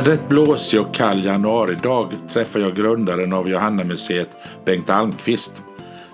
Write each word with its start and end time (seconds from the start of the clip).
En 0.00 0.06
rätt 0.06 0.28
blåsig 0.28 0.80
och 0.80 0.94
kall 0.94 1.24
januaridag 1.24 2.14
träffar 2.32 2.60
jag 2.60 2.76
grundaren 2.76 3.32
av 3.32 3.48
Johannamuseet, 3.48 4.28
Bengt 4.64 4.90
Almqvist. 4.90 5.62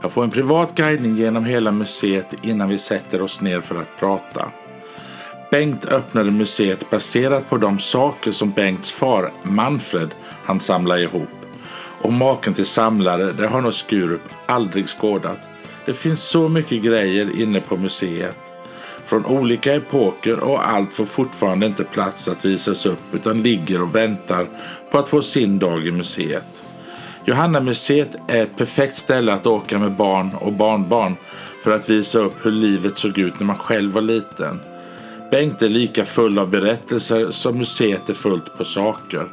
Jag 0.03 0.13
får 0.13 0.25
en 0.25 0.31
privat 0.31 0.75
guidning 0.75 1.17
genom 1.17 1.45
hela 1.45 1.71
museet 1.71 2.35
innan 2.43 2.69
vi 2.69 2.79
sätter 2.79 3.23
oss 3.23 3.41
ner 3.41 3.61
för 3.61 3.75
att 3.75 3.99
prata. 3.99 4.51
Bengt 5.51 5.85
öppnade 5.85 6.31
museet 6.31 6.91
baserat 6.91 7.51
på 7.51 7.57
de 7.57 7.79
saker 7.79 8.33
som 8.33 8.51
Bengts 8.51 8.91
far, 8.91 9.33
Manfred, 9.43 10.11
han 10.45 10.61
samlade 10.61 11.03
ihop. 11.03 11.47
Och 12.03 12.13
maken 12.13 12.55
till 12.55 12.67
samlare, 12.67 13.33
det 13.33 13.47
har 13.47 13.61
nog 13.61 13.75
Skurup 13.75 14.29
aldrig 14.47 14.89
skådat. 14.89 15.39
Det 15.85 15.95
finns 15.95 16.23
så 16.23 16.49
mycket 16.49 16.83
grejer 16.83 17.41
inne 17.41 17.61
på 17.61 17.77
museet. 17.77 18.56
Från 19.07 19.27
olika 19.27 19.75
epoker 19.75 20.39
och 20.39 20.69
allt 20.69 20.95
får 20.95 21.07
fortfarande 21.07 21.67
inte 21.67 21.85
plats 21.85 22.29
att 22.29 22.45
visas 22.45 22.87
upp 22.87 23.15
utan 23.15 23.43
ligger 23.43 23.83
och 23.83 23.95
väntar 23.95 24.47
på 24.91 24.99
att 24.99 25.09
få 25.09 25.23
sin 25.23 25.59
dag 25.59 25.87
i 25.87 25.91
museet. 25.91 26.63
Johannamuseet 27.25 28.17
är 28.29 28.43
ett 28.43 28.57
perfekt 28.57 28.97
ställe 28.97 29.33
att 29.33 29.47
åka 29.47 29.79
med 29.79 29.93
barn 29.93 30.31
och 30.41 30.53
barnbarn 30.53 31.17
för 31.65 31.77
att 31.77 31.91
visa 31.91 32.19
upp 32.19 32.35
hur 32.43 32.51
livet 32.51 32.99
såg 32.99 33.19
ut 33.19 33.41
när 33.41 33.47
man 33.47 33.57
själv 33.57 33.93
var 33.93 34.03
liten. 34.03 34.61
Bengt 35.31 35.63
är 35.63 35.69
lika 35.69 36.05
full 36.05 36.39
av 36.39 36.51
berättelser 36.51 37.31
som 37.31 37.59
museet 37.59 38.09
är 38.09 38.15
fullt 38.15 38.59
på 38.59 38.65
saker. 38.65 39.29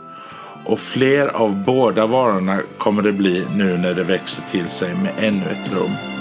Och 0.66 0.80
fler 0.80 1.28
av 1.28 1.64
båda 1.66 2.08
varorna 2.08 2.60
kommer 2.78 3.04
det 3.04 3.12
bli 3.12 3.46
nu 3.56 3.78
när 3.78 3.94
det 3.94 4.04
växer 4.04 4.44
till 4.52 4.68
sig 4.68 4.94
med 4.94 5.12
ännu 5.20 5.46
ett 5.46 5.74
rum. 5.74 6.13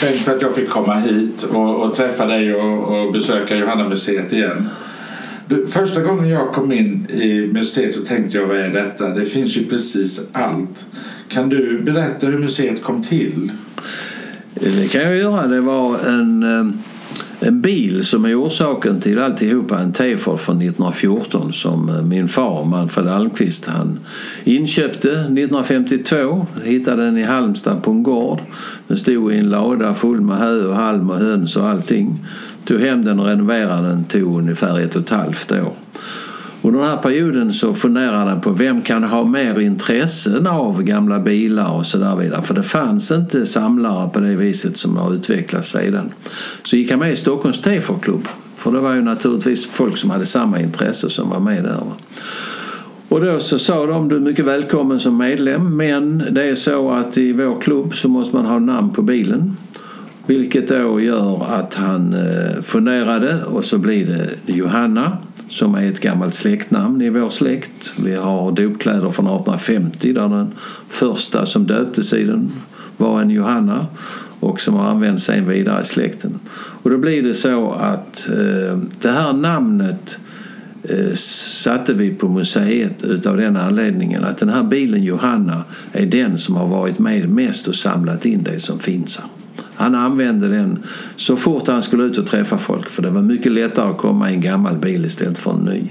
Tack 0.00 0.10
Bengt 0.10 0.20
för 0.20 0.36
att 0.36 0.42
jag 0.42 0.54
fick 0.54 0.68
komma 0.68 0.94
hit 0.94 1.42
och, 1.42 1.82
och 1.82 1.94
träffa 1.94 2.26
dig 2.26 2.54
och, 2.54 3.06
och 3.06 3.12
besöka 3.12 3.56
Johanna-museet 3.56 4.32
igen. 4.32 4.68
Du, 5.48 5.66
första 5.66 6.02
gången 6.02 6.28
jag 6.28 6.52
kom 6.52 6.72
in 6.72 7.06
i 7.10 7.50
museet 7.52 7.94
så 7.94 8.00
tänkte 8.00 8.36
jag 8.36 8.46
vad 8.46 8.56
är 8.56 8.68
detta? 8.68 9.08
Det 9.08 9.24
finns 9.24 9.56
ju 9.56 9.66
precis 9.66 10.20
allt. 10.32 10.86
Kan 11.28 11.48
du 11.48 11.82
berätta 11.82 12.26
hur 12.26 12.38
museet 12.38 12.82
kom 12.82 13.02
till? 13.02 13.52
Eh, 14.54 14.72
det 14.72 14.88
kan 14.88 15.02
jag 15.02 15.16
göra. 15.16 15.46
Det 15.46 15.60
var 15.60 15.98
en, 15.98 16.42
eh, 16.42 16.66
en 17.40 17.60
bil 17.60 18.04
som 18.04 18.24
är 18.24 18.40
orsaken 18.40 19.00
till 19.00 19.18
alltihopa. 19.18 19.78
En 19.78 19.92
T-Ford 19.92 20.40
från 20.40 20.56
1914 20.56 21.52
som 21.52 21.88
eh, 21.88 22.02
min 22.02 22.28
far 22.28 22.64
Manfred 22.64 23.08
Almqvist 23.08 23.66
han 23.66 23.98
inköpte 24.44 25.10
1952. 25.10 26.46
Hittade 26.64 27.04
den 27.04 27.18
i 27.18 27.22
Halmstad 27.22 27.82
på 27.82 27.90
en 27.90 28.02
gård. 28.02 28.40
Den 28.88 28.96
stod 28.96 29.32
i 29.32 29.38
en 29.38 29.50
lada 29.50 29.94
full 29.94 30.20
med 30.20 30.38
hö 30.38 30.66
och 30.66 30.76
halm 30.76 31.10
och 31.10 31.16
höns 31.16 31.56
och 31.56 31.68
allting. 31.68 32.26
Tog 32.64 32.80
hem 32.80 33.04
den 33.04 33.20
och 33.20 33.26
renoverade 33.26 33.88
den. 33.88 34.04
tog 34.04 34.38
ungefär 34.38 34.80
ett 34.80 34.96
och 34.96 35.02
ett 35.02 35.10
halvt 35.10 35.52
år. 35.52 35.72
Under 36.66 36.80
den 36.80 36.88
här 36.88 36.96
perioden 36.96 37.52
så 37.52 37.74
funderade 37.74 38.30
han 38.30 38.40
på 38.40 38.50
vem 38.50 38.82
kan 38.82 39.04
ha 39.04 39.24
mer 39.24 39.60
intressen 39.60 40.46
av 40.46 40.82
gamla 40.82 41.18
bilar 41.18 41.72
och 41.72 41.86
så 41.86 41.98
där 41.98 42.16
vidare. 42.16 42.42
För 42.42 42.54
det 42.54 42.62
fanns 42.62 43.10
inte 43.10 43.46
samlare 43.46 44.08
på 44.08 44.20
det 44.20 44.34
viset 44.34 44.76
som 44.76 44.96
har 44.96 45.14
utvecklats 45.14 45.70
sedan. 45.70 46.12
Så 46.62 46.76
gick 46.76 46.90
han 46.90 47.00
med 47.00 47.12
i 47.12 47.16
Stockholms 47.16 47.60
T-Klubb. 47.60 48.28
För 48.56 48.72
det 48.72 48.80
var 48.80 48.94
ju 48.94 49.02
naturligtvis 49.02 49.66
folk 49.66 49.96
som 49.96 50.10
hade 50.10 50.26
samma 50.26 50.60
intresse 50.60 51.10
som 51.10 51.30
var 51.30 51.40
med 51.40 51.64
där. 51.64 51.80
Och 53.08 53.20
då 53.20 53.40
så 53.40 53.58
sa 53.58 53.86
de 53.86 54.08
du 54.08 54.16
är 54.16 54.20
mycket 54.20 54.44
välkommen 54.44 55.00
som 55.00 55.16
medlem 55.16 55.76
men 55.76 56.18
det 56.30 56.44
är 56.44 56.54
så 56.54 56.90
att 56.90 57.18
i 57.18 57.32
vår 57.32 57.60
klubb 57.60 57.96
så 57.96 58.08
måste 58.08 58.36
man 58.36 58.46
ha 58.46 58.58
namn 58.58 58.90
på 58.90 59.02
bilen. 59.02 59.56
Vilket 60.26 60.68
då 60.68 61.00
gör 61.00 61.44
att 61.44 61.74
han 61.74 62.14
eh, 62.14 62.62
funderade 62.62 63.44
och 63.44 63.64
så 63.64 63.78
blir 63.78 64.06
det 64.06 64.52
Johanna 64.52 65.18
som 65.48 65.74
är 65.74 65.88
ett 65.88 66.00
gammalt 66.00 66.34
släktnamn 66.34 67.02
i 67.02 67.10
vår 67.10 67.30
släkt. 67.30 67.92
Vi 68.04 68.14
har 68.14 68.52
dopkläder 68.52 69.10
från 69.10 69.26
1850 69.26 70.12
där 70.12 70.28
den 70.28 70.52
första 70.88 71.46
som 71.46 71.66
döptes 71.66 72.12
i 72.12 72.24
den 72.24 72.52
var 72.96 73.20
en 73.20 73.30
Johanna 73.30 73.86
och 74.40 74.60
som 74.60 74.74
har 74.74 74.84
använts 74.84 75.24
sen 75.24 75.48
vidare 75.48 75.82
i 75.82 75.84
släkten. 75.84 76.38
Och 76.56 76.90
då 76.90 76.98
blir 76.98 77.22
det 77.22 77.34
så 77.34 77.72
att 77.72 78.28
eh, 78.28 78.78
det 79.00 79.10
här 79.10 79.32
namnet 79.32 80.18
eh, 80.82 81.14
satte 81.14 81.94
vi 81.94 82.14
på 82.14 82.28
museet 82.28 83.04
utav 83.04 83.36
den 83.36 83.56
anledningen 83.56 84.24
att 84.24 84.38
den 84.38 84.48
här 84.48 84.62
bilen 84.62 85.04
Johanna 85.04 85.64
är 85.92 86.06
den 86.06 86.38
som 86.38 86.56
har 86.56 86.66
varit 86.66 86.98
med 86.98 87.28
mest 87.28 87.68
och 87.68 87.74
samlat 87.74 88.24
in 88.24 88.42
det 88.42 88.60
som 88.60 88.78
finns 88.78 89.18
här. 89.18 89.35
Han 89.76 89.94
använde 89.94 90.48
den 90.48 90.78
så 91.16 91.36
fort 91.36 91.68
han 91.68 91.82
skulle 91.82 92.04
ut 92.04 92.18
och 92.18 92.26
träffa 92.26 92.58
folk 92.58 92.88
för 92.88 93.02
det 93.02 93.10
var 93.10 93.22
mycket 93.22 93.52
lättare 93.52 93.90
att 93.90 93.98
komma 93.98 94.30
i 94.30 94.34
en 94.34 94.40
gammal 94.40 94.76
bil 94.76 95.04
istället 95.04 95.38
för 95.38 95.50
en 95.50 95.64
ny. 95.64 95.82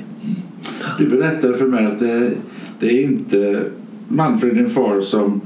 Du 0.97 1.09
berättade 1.09 1.53
för 1.53 1.66
mig 1.66 1.85
att 1.85 2.00
det, 2.00 2.31
det 2.79 2.88
är 2.88 3.03
inte 3.03 3.62
Manfred 4.07 4.56
din 4.56 4.69
far 4.69 5.01
som 5.01 5.41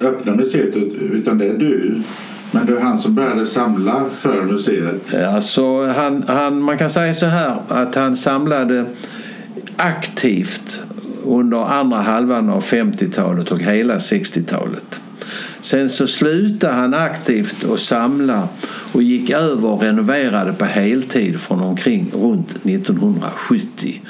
öppnar 0.00 0.34
museet 0.34 0.76
utan 1.12 1.38
det 1.38 1.46
är 1.48 1.58
du. 1.58 2.02
Men 2.52 2.66
det 2.66 2.72
är 2.72 2.80
han 2.80 2.98
som 2.98 3.14
började 3.14 3.46
samla 3.46 4.04
för 4.04 4.42
museet. 4.42 5.14
Alltså, 5.14 5.86
han, 5.86 6.24
han, 6.26 6.62
man 6.62 6.78
kan 6.78 6.90
säga 6.90 7.14
så 7.14 7.26
här 7.26 7.62
att 7.68 7.94
han 7.94 8.16
samlade 8.16 8.84
aktivt 9.76 10.80
under 11.24 11.56
andra 11.56 11.96
halvan 11.96 12.50
av 12.50 12.64
50-talet 12.64 13.50
och 13.50 13.58
hela 13.58 13.98
60-talet. 13.98 15.00
Sen 15.66 15.90
så 15.90 16.06
slutade 16.06 16.74
han 16.74 16.94
aktivt 16.94 17.64
att 17.64 17.80
samla 17.80 18.48
och 18.96 19.02
gick 19.02 19.30
över 19.30 19.68
och 19.68 19.82
renoverade 19.82 20.52
på 20.52 20.64
heltid 20.64 21.40
från 21.40 21.60
omkring 21.60 22.10
runt 22.12 22.50
1970. 22.50 24.00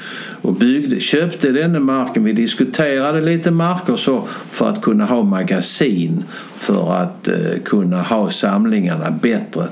Och 0.41 0.53
byggde, 0.53 0.99
köpte 0.99 1.51
denna 1.51 1.79
marken. 1.79 2.23
Vi 2.23 2.33
diskuterade 2.33 3.21
lite 3.21 3.51
marker 3.51 3.95
så 3.95 4.27
för 4.51 4.69
att 4.69 4.81
kunna 4.81 5.05
ha 5.05 5.23
magasin 5.23 6.23
för 6.57 6.93
att 6.93 7.27
eh, 7.27 7.35
kunna 7.65 8.01
ha 8.01 8.29
samlingarna 8.29 9.11
bättre. 9.11 9.67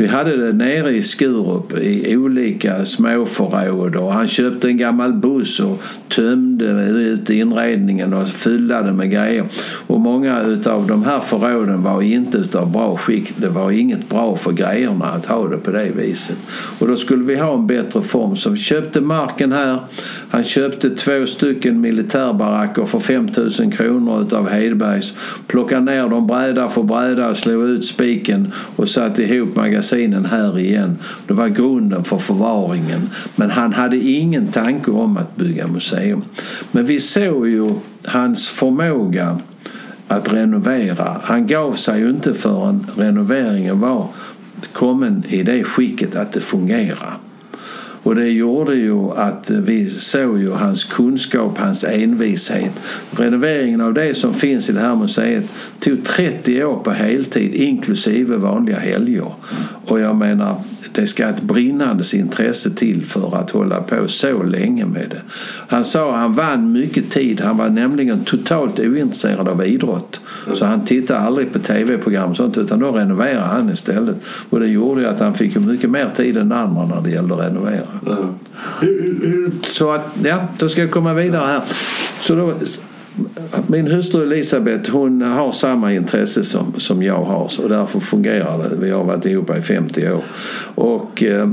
Vi 0.00 0.06
hade 0.06 0.36
det 0.36 0.52
nere 0.52 0.90
i 0.90 1.02
Skurup 1.02 1.78
i 1.78 2.16
olika 2.16 2.84
småförråd 2.84 3.96
och 3.96 4.12
han 4.12 4.28
köpte 4.28 4.68
en 4.68 4.78
gammal 4.78 5.12
buss 5.12 5.60
och 5.60 5.82
tömde 6.08 6.66
ut 6.82 7.30
inredningen 7.30 8.14
och 8.14 8.28
fyllde 8.28 8.74
den 8.74 8.96
med 8.96 9.10
grejer. 9.10 9.44
Och 9.86 10.00
många 10.00 10.40
av 10.66 10.86
de 10.86 11.04
här 11.04 11.20
förråden 11.20 11.82
var 11.82 12.02
inte 12.02 12.38
utav 12.38 12.72
bra 12.72 12.96
skick. 12.96 13.32
Det 13.36 13.48
var 13.48 13.70
inget 13.70 14.08
bra 14.08 14.36
för 14.36 14.49
grejerna 14.52 15.04
att 15.04 15.26
ha 15.26 15.48
det 15.48 15.56
på 15.56 15.70
det 15.70 15.90
viset. 15.96 16.36
Och 16.78 16.88
då 16.88 16.96
skulle 16.96 17.24
vi 17.24 17.36
ha 17.36 17.54
en 17.54 17.66
bättre 17.66 18.02
form 18.02 18.36
så 18.36 18.50
vi 18.50 18.58
köpte 18.58 19.00
marken 19.00 19.52
här. 19.52 19.78
Han 20.30 20.44
köpte 20.44 20.90
två 20.90 21.26
stycken 21.26 21.80
militärbaracker 21.80 22.84
för 22.84 23.00
5000 23.00 23.70
kronor 23.70 24.22
utav 24.22 24.48
Hedbergs. 24.48 25.14
Plockade 25.46 25.80
ner 25.80 26.08
dem 26.08 26.26
bräda 26.26 26.68
för 26.68 26.82
bräda, 26.82 27.34
slog 27.34 27.64
ut 27.64 27.84
spiken 27.84 28.52
och 28.76 28.88
satte 28.88 29.22
ihop 29.22 29.56
magasinen 29.56 30.24
här 30.24 30.58
igen. 30.58 30.98
Det 31.26 31.34
var 31.34 31.48
grunden 31.48 32.04
för 32.04 32.18
förvaringen. 32.18 33.10
Men 33.36 33.50
han 33.50 33.72
hade 33.72 33.96
ingen 33.96 34.46
tanke 34.46 34.90
om 34.90 35.16
att 35.16 35.36
bygga 35.36 35.66
museum. 35.66 36.24
Men 36.72 36.86
vi 36.86 37.00
såg 37.00 37.48
ju 37.48 37.70
hans 38.04 38.48
förmåga 38.48 39.38
att 40.08 40.32
renovera. 40.32 41.20
Han 41.22 41.46
gav 41.46 41.72
sig 41.72 42.00
ju 42.00 42.10
inte 42.10 42.34
förrän 42.34 42.86
renoveringen 42.96 43.80
var 43.80 44.08
kommen 44.66 45.24
i 45.28 45.42
det 45.42 45.64
skicket 45.64 46.16
att 46.16 46.32
det 46.32 46.40
fungerar. 46.40 47.18
Och 48.02 48.14
det 48.14 48.28
gjorde 48.28 48.74
ju 48.74 49.10
att 49.10 49.50
vi 49.50 49.86
såg 49.86 50.38
ju 50.38 50.50
hans 50.50 50.84
kunskap, 50.84 51.58
hans 51.58 51.84
envishet. 51.84 52.72
Renoveringen 53.10 53.80
av 53.80 53.94
det 53.94 54.14
som 54.14 54.34
finns 54.34 54.70
i 54.70 54.72
det 54.72 54.80
här 54.80 54.96
museet 54.96 55.44
tog 55.80 56.04
30 56.04 56.64
år 56.64 56.76
på 56.76 56.90
heltid 56.90 57.54
inklusive 57.54 58.36
vanliga 58.36 58.78
helger. 58.78 59.32
Och 59.84 60.00
jag 60.00 60.16
menar, 60.16 60.56
det 60.92 61.06
ska 61.06 61.28
ett 61.28 61.42
brinnandes 61.42 62.14
intresse 62.14 62.70
till 62.70 63.04
för 63.04 63.36
att 63.36 63.50
hålla 63.50 63.80
på 63.80 64.08
så 64.08 64.42
länge 64.42 64.86
med 64.86 65.10
det. 65.10 65.20
Han 65.68 65.84
sa 65.84 66.14
att 66.14 66.20
han 66.20 66.32
vann 66.32 66.72
mycket 66.72 67.10
tid. 67.10 67.40
Han 67.40 67.56
var 67.56 67.68
nämligen 67.68 68.24
totalt 68.24 68.80
ointresserad 68.80 69.48
av 69.48 69.66
idrott. 69.66 70.20
Så 70.54 70.64
han 70.64 70.84
tittade 70.84 71.20
aldrig 71.20 71.52
på 71.52 71.58
tv-program 71.58 72.30
och 72.30 72.36
sånt 72.36 72.58
utan 72.58 72.78
då 72.78 72.92
renoverade 72.92 73.46
han 73.46 73.70
istället. 73.70 74.16
Och 74.50 74.60
det 74.60 74.68
gjorde 74.68 75.00
ju 75.00 75.06
att 75.06 75.20
han 75.20 75.34
fick 75.34 75.56
mycket 75.56 75.90
mer 75.90 76.08
tid 76.14 76.36
än 76.36 76.52
andra 76.52 76.86
när 76.86 77.00
det 77.02 77.10
gällde 77.10 77.34
att 77.34 77.40
renovera. 77.40 77.86
Mm. 78.06 79.52
Så 79.62 79.90
att, 79.90 80.06
ja, 80.24 80.48
då 80.58 80.68
ska 80.68 80.80
jag 80.80 80.90
komma 80.90 81.14
vidare 81.14 81.46
här. 81.46 81.62
Så 82.20 82.34
då, 82.34 82.54
min 83.66 83.86
hustru 83.86 84.22
Elisabeth 84.22 84.90
hon 84.90 85.22
har 85.22 85.52
samma 85.52 85.92
intresse 85.92 86.44
som, 86.44 86.74
som 86.76 87.02
jag 87.02 87.24
har 87.24 87.48
så 87.48 87.68
därför 87.68 88.00
fungerar 88.00 88.58
det. 88.58 88.76
Vi 88.76 88.90
har 88.90 89.04
varit 89.04 89.26
ihop 89.26 89.56
i 89.56 89.62
50 89.62 90.08
år. 90.08 90.22
Och 90.74 91.22
eh, 91.22 91.48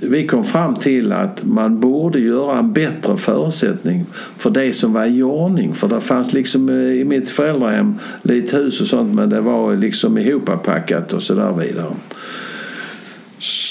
vi 0.00 0.26
kom 0.26 0.44
fram 0.44 0.74
till 0.74 1.12
att 1.12 1.44
man 1.44 1.80
borde 1.80 2.20
göra 2.20 2.58
en 2.58 2.72
bättre 2.72 3.16
förutsättning 3.16 4.04
för 4.38 4.50
det 4.50 4.72
som 4.72 4.92
var 4.92 5.06
i 5.06 5.22
ordning. 5.22 5.74
För 5.74 5.88
det 5.88 6.00
fanns 6.00 6.32
liksom 6.32 6.68
eh, 6.68 6.74
i 6.74 7.04
mitt 7.04 7.30
föräldrahem 7.30 7.94
lite 8.22 8.56
hus 8.56 8.80
och 8.80 8.86
sånt 8.86 9.14
men 9.14 9.30
det 9.30 9.40
var 9.40 9.76
liksom 9.76 10.18
ihoppackat 10.18 11.12
och 11.12 11.22
så 11.22 11.34
där 11.34 11.52
vidare. 11.52 11.94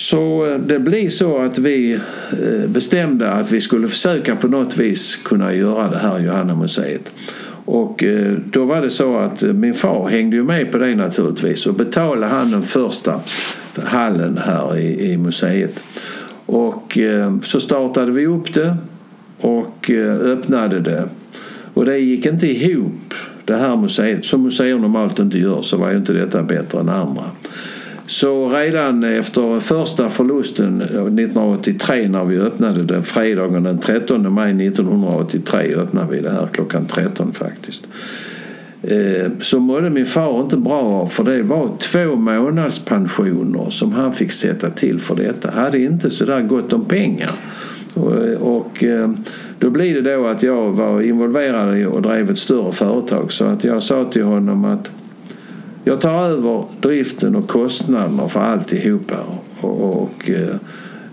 Så 0.10 0.46
eh, 0.46 0.60
det 0.60 0.80
blev 0.80 1.10
så 1.10 1.38
att 1.38 1.57
vi 1.57 1.94
eh, 1.94 2.69
bestämde 2.69 3.31
att 3.31 3.52
vi 3.52 3.62
skulle 3.62 3.88
försöka 3.88 4.36
på 4.36 4.48
något 4.48 4.78
vis 4.78 5.16
kunna 5.16 5.54
göra 5.54 5.90
det 5.90 5.98
här 5.98 6.19
Johanna 6.19 6.56
museet. 6.56 7.12
Och 7.66 8.04
eh, 8.04 8.38
då 8.52 8.66
var 8.66 8.81
det 8.81 8.90
så 8.90 9.18
att 9.18 9.42
min 9.42 9.74
far 9.74 10.07
hängde 10.07 10.36
ju 10.36 10.44
med 10.44 10.72
på 10.72 10.78
det 10.78 10.96
naturligtvis 10.96 11.66
och 11.68 11.74
betalade 11.74 12.34
han 12.34 12.52
den 12.52 12.63
första 12.63 13.19
hallen 13.84 14.38
här 14.38 14.78
i, 14.78 15.12
i 15.12 15.18
museet. 15.18 15.84
Och 16.46 16.98
så 17.44 17.60
startade 17.60 18.12
vi 18.12 18.28
upp 18.28 18.54
det 18.54 18.78
och 19.40 19.90
öppnade 20.24 20.80
det. 20.80 21.10
Och 21.74 21.86
det 21.86 21.98
gick 21.98 22.25
inte 22.25 22.48
ihop 22.48 23.13
det 23.46 23.56
här 23.56 23.75
museet. 23.75 24.25
Som 24.25 24.44
museer 24.44 24.80
normalt 24.80 25.19
inte 25.19 25.38
gör 25.38 25.62
så 25.62 25.78
var 25.78 25.92
ju 25.92 25.98
inte 25.98 26.13
detta 26.13 26.44
bättre 26.44 26.80
än 26.80 26.90
andra. 26.90 27.24
Så 28.07 28.50
redan 28.50 29.04
efter 29.04 29.60
första 29.60 30.10
förlusten 30.10 30.81
eh, 30.81 30.88
1983 30.88 32.07
när 32.07 32.25
vi 32.25 32.40
öppnade 32.40 32.84
den 32.84 33.04
fredagen 33.04 33.63
den 33.63 33.80
13 33.80 34.34
maj 34.34 34.68
1983 34.68 35.75
öppnade 35.75 36.12
vi 36.12 36.22
det 36.22 36.31
här 36.31 36.48
klockan 36.52 36.86
13 36.86 37.34
faktiskt. 37.34 37.88
Eh, 38.81 39.31
så 39.42 39.60
mådde 39.60 39.90
min 39.90 40.06
far 40.06 40.42
inte 40.42 40.57
bra 40.57 40.81
av 40.81 41.07
för 41.07 41.24
det 41.24 41.44
var 41.44 41.69
två 41.80 42.16
månadspensioner 42.16 43.69
som 43.69 43.92
han 43.94 44.13
fick 44.13 44.31
sätta 44.31 44.69
till 44.69 45.00
för 45.00 45.16
detta. 45.16 45.51
Hade 45.51 45.80
inte 45.80 46.10
sådär 46.10 46.42
gott 46.42 46.74
om 46.74 46.86
pengar. 46.86 47.31
Och, 48.40 48.84
eh, 48.84 49.12
då 49.60 49.69
blir 49.69 50.01
det 50.01 50.16
då 50.16 50.28
att 50.28 50.44
jag 50.44 50.72
var 50.72 51.01
involverad 51.01 51.86
och 51.86 52.01
drev 52.01 52.31
ett 52.31 52.38
större 52.38 52.72
företag 52.72 53.31
så 53.31 53.46
att 53.46 53.63
jag 53.63 53.84
sa 53.84 54.04
till 54.04 54.24
honom 54.24 54.66
att 54.66 54.92
jag 55.88 56.02
tar 56.02 56.24
över 56.24 56.66
driften 56.82 57.36
och 57.36 57.48
kostnaderna 57.48 58.30
för 58.30 58.40
alltihopa. 58.40 59.18
Och, 59.62 60.02
och 60.02 60.30
eh, 60.30 60.56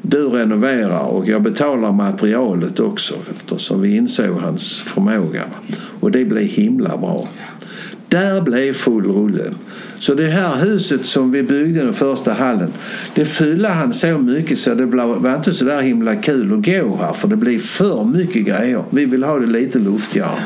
du 0.02 0.28
renoverar 0.28 1.06
och 1.06 1.28
jag 1.28 1.42
betalar 1.42 1.92
materialet 1.92 2.80
också 2.80 3.14
eftersom 3.34 3.80
vi 3.80 3.96
insåg 3.96 4.36
hans 4.36 4.80
förmåga. 4.80 5.44
Och 6.00 6.10
det 6.10 6.24
blev 6.24 6.44
himla 6.44 6.96
bra. 6.96 7.28
Där 8.08 8.40
blev 8.40 8.72
full 8.72 9.04
rulle. 9.04 9.44
Så 9.98 10.14
det 10.14 10.26
här 10.26 10.56
huset 10.56 11.04
som 11.04 11.30
vi 11.30 11.42
byggde 11.42 11.80
den 11.80 11.94
första 11.94 12.32
hallen 12.32 12.72
det 13.14 13.24
fyllde 13.24 13.68
han 13.68 13.92
så 13.92 14.18
mycket 14.18 14.58
så 14.58 14.74
det 14.74 14.86
var 14.86 15.34
inte 15.36 15.52
så 15.52 15.64
där 15.64 15.82
himla 15.82 16.16
kul 16.16 16.52
att 16.52 16.64
gå 16.64 16.96
här 16.96 17.12
för 17.12 17.28
det 17.28 17.36
blev 17.36 17.58
för 17.58 18.04
mycket 18.04 18.44
grejer. 18.44 18.84
Vi 18.90 19.04
vill 19.04 19.22
ha 19.22 19.38
det 19.38 19.46
lite 19.46 19.78
luftigare. 19.78 20.38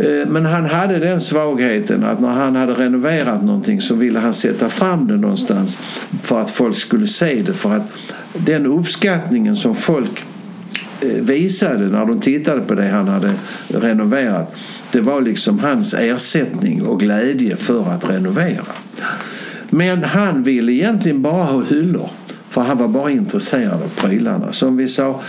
Eh, 0.00 0.28
men 0.28 0.46
han 0.46 0.64
hade 0.64 0.98
den 0.98 1.20
svagheten 1.20 2.04
att 2.04 2.20
när 2.20 2.28
han 2.28 2.56
hade 2.56 2.72
renoverat 2.72 3.42
någonting 3.42 3.80
så 3.80 3.94
ville 3.94 4.18
han 4.18 4.34
sätta 4.34 4.68
fram 4.68 5.06
det 5.06 5.16
någonstans 5.16 5.78
för 6.22 6.40
att 6.40 6.50
folk 6.50 6.76
skulle 6.76 7.06
se 7.06 7.42
det. 7.46 7.54
För 7.54 7.76
att 7.76 7.92
den 8.32 8.66
uppskattningen 8.66 9.56
som 9.56 9.74
folk 9.74 10.24
eh, 11.00 11.08
visade 11.08 11.86
när 11.86 12.06
de 12.06 12.20
tittade 12.20 12.60
på 12.60 12.74
det 12.74 12.88
han 12.88 13.08
hade 13.08 13.32
renoverat 13.68 14.54
det 14.92 15.00
var 15.00 15.20
liksom 15.20 15.58
hans 15.58 15.94
ersättning 15.94 16.82
och 16.82 17.00
glädje 17.00 17.56
för 17.56 17.92
att 17.92 18.10
renovera. 18.10 18.62
Men 19.70 20.04
han 20.04 20.42
ville 20.42 20.72
egentligen 20.72 21.22
bara 21.22 21.44
ha 21.44 21.62
hyllor 21.62 22.10
för 22.50 22.60
han 22.60 22.78
var 22.78 22.88
bara 22.88 23.10
intresserad 23.10 23.82
av 23.82 23.88
prylarna. 23.96 24.52
Som 24.52 24.76
vi 24.76 24.88
sa, 24.88 25.20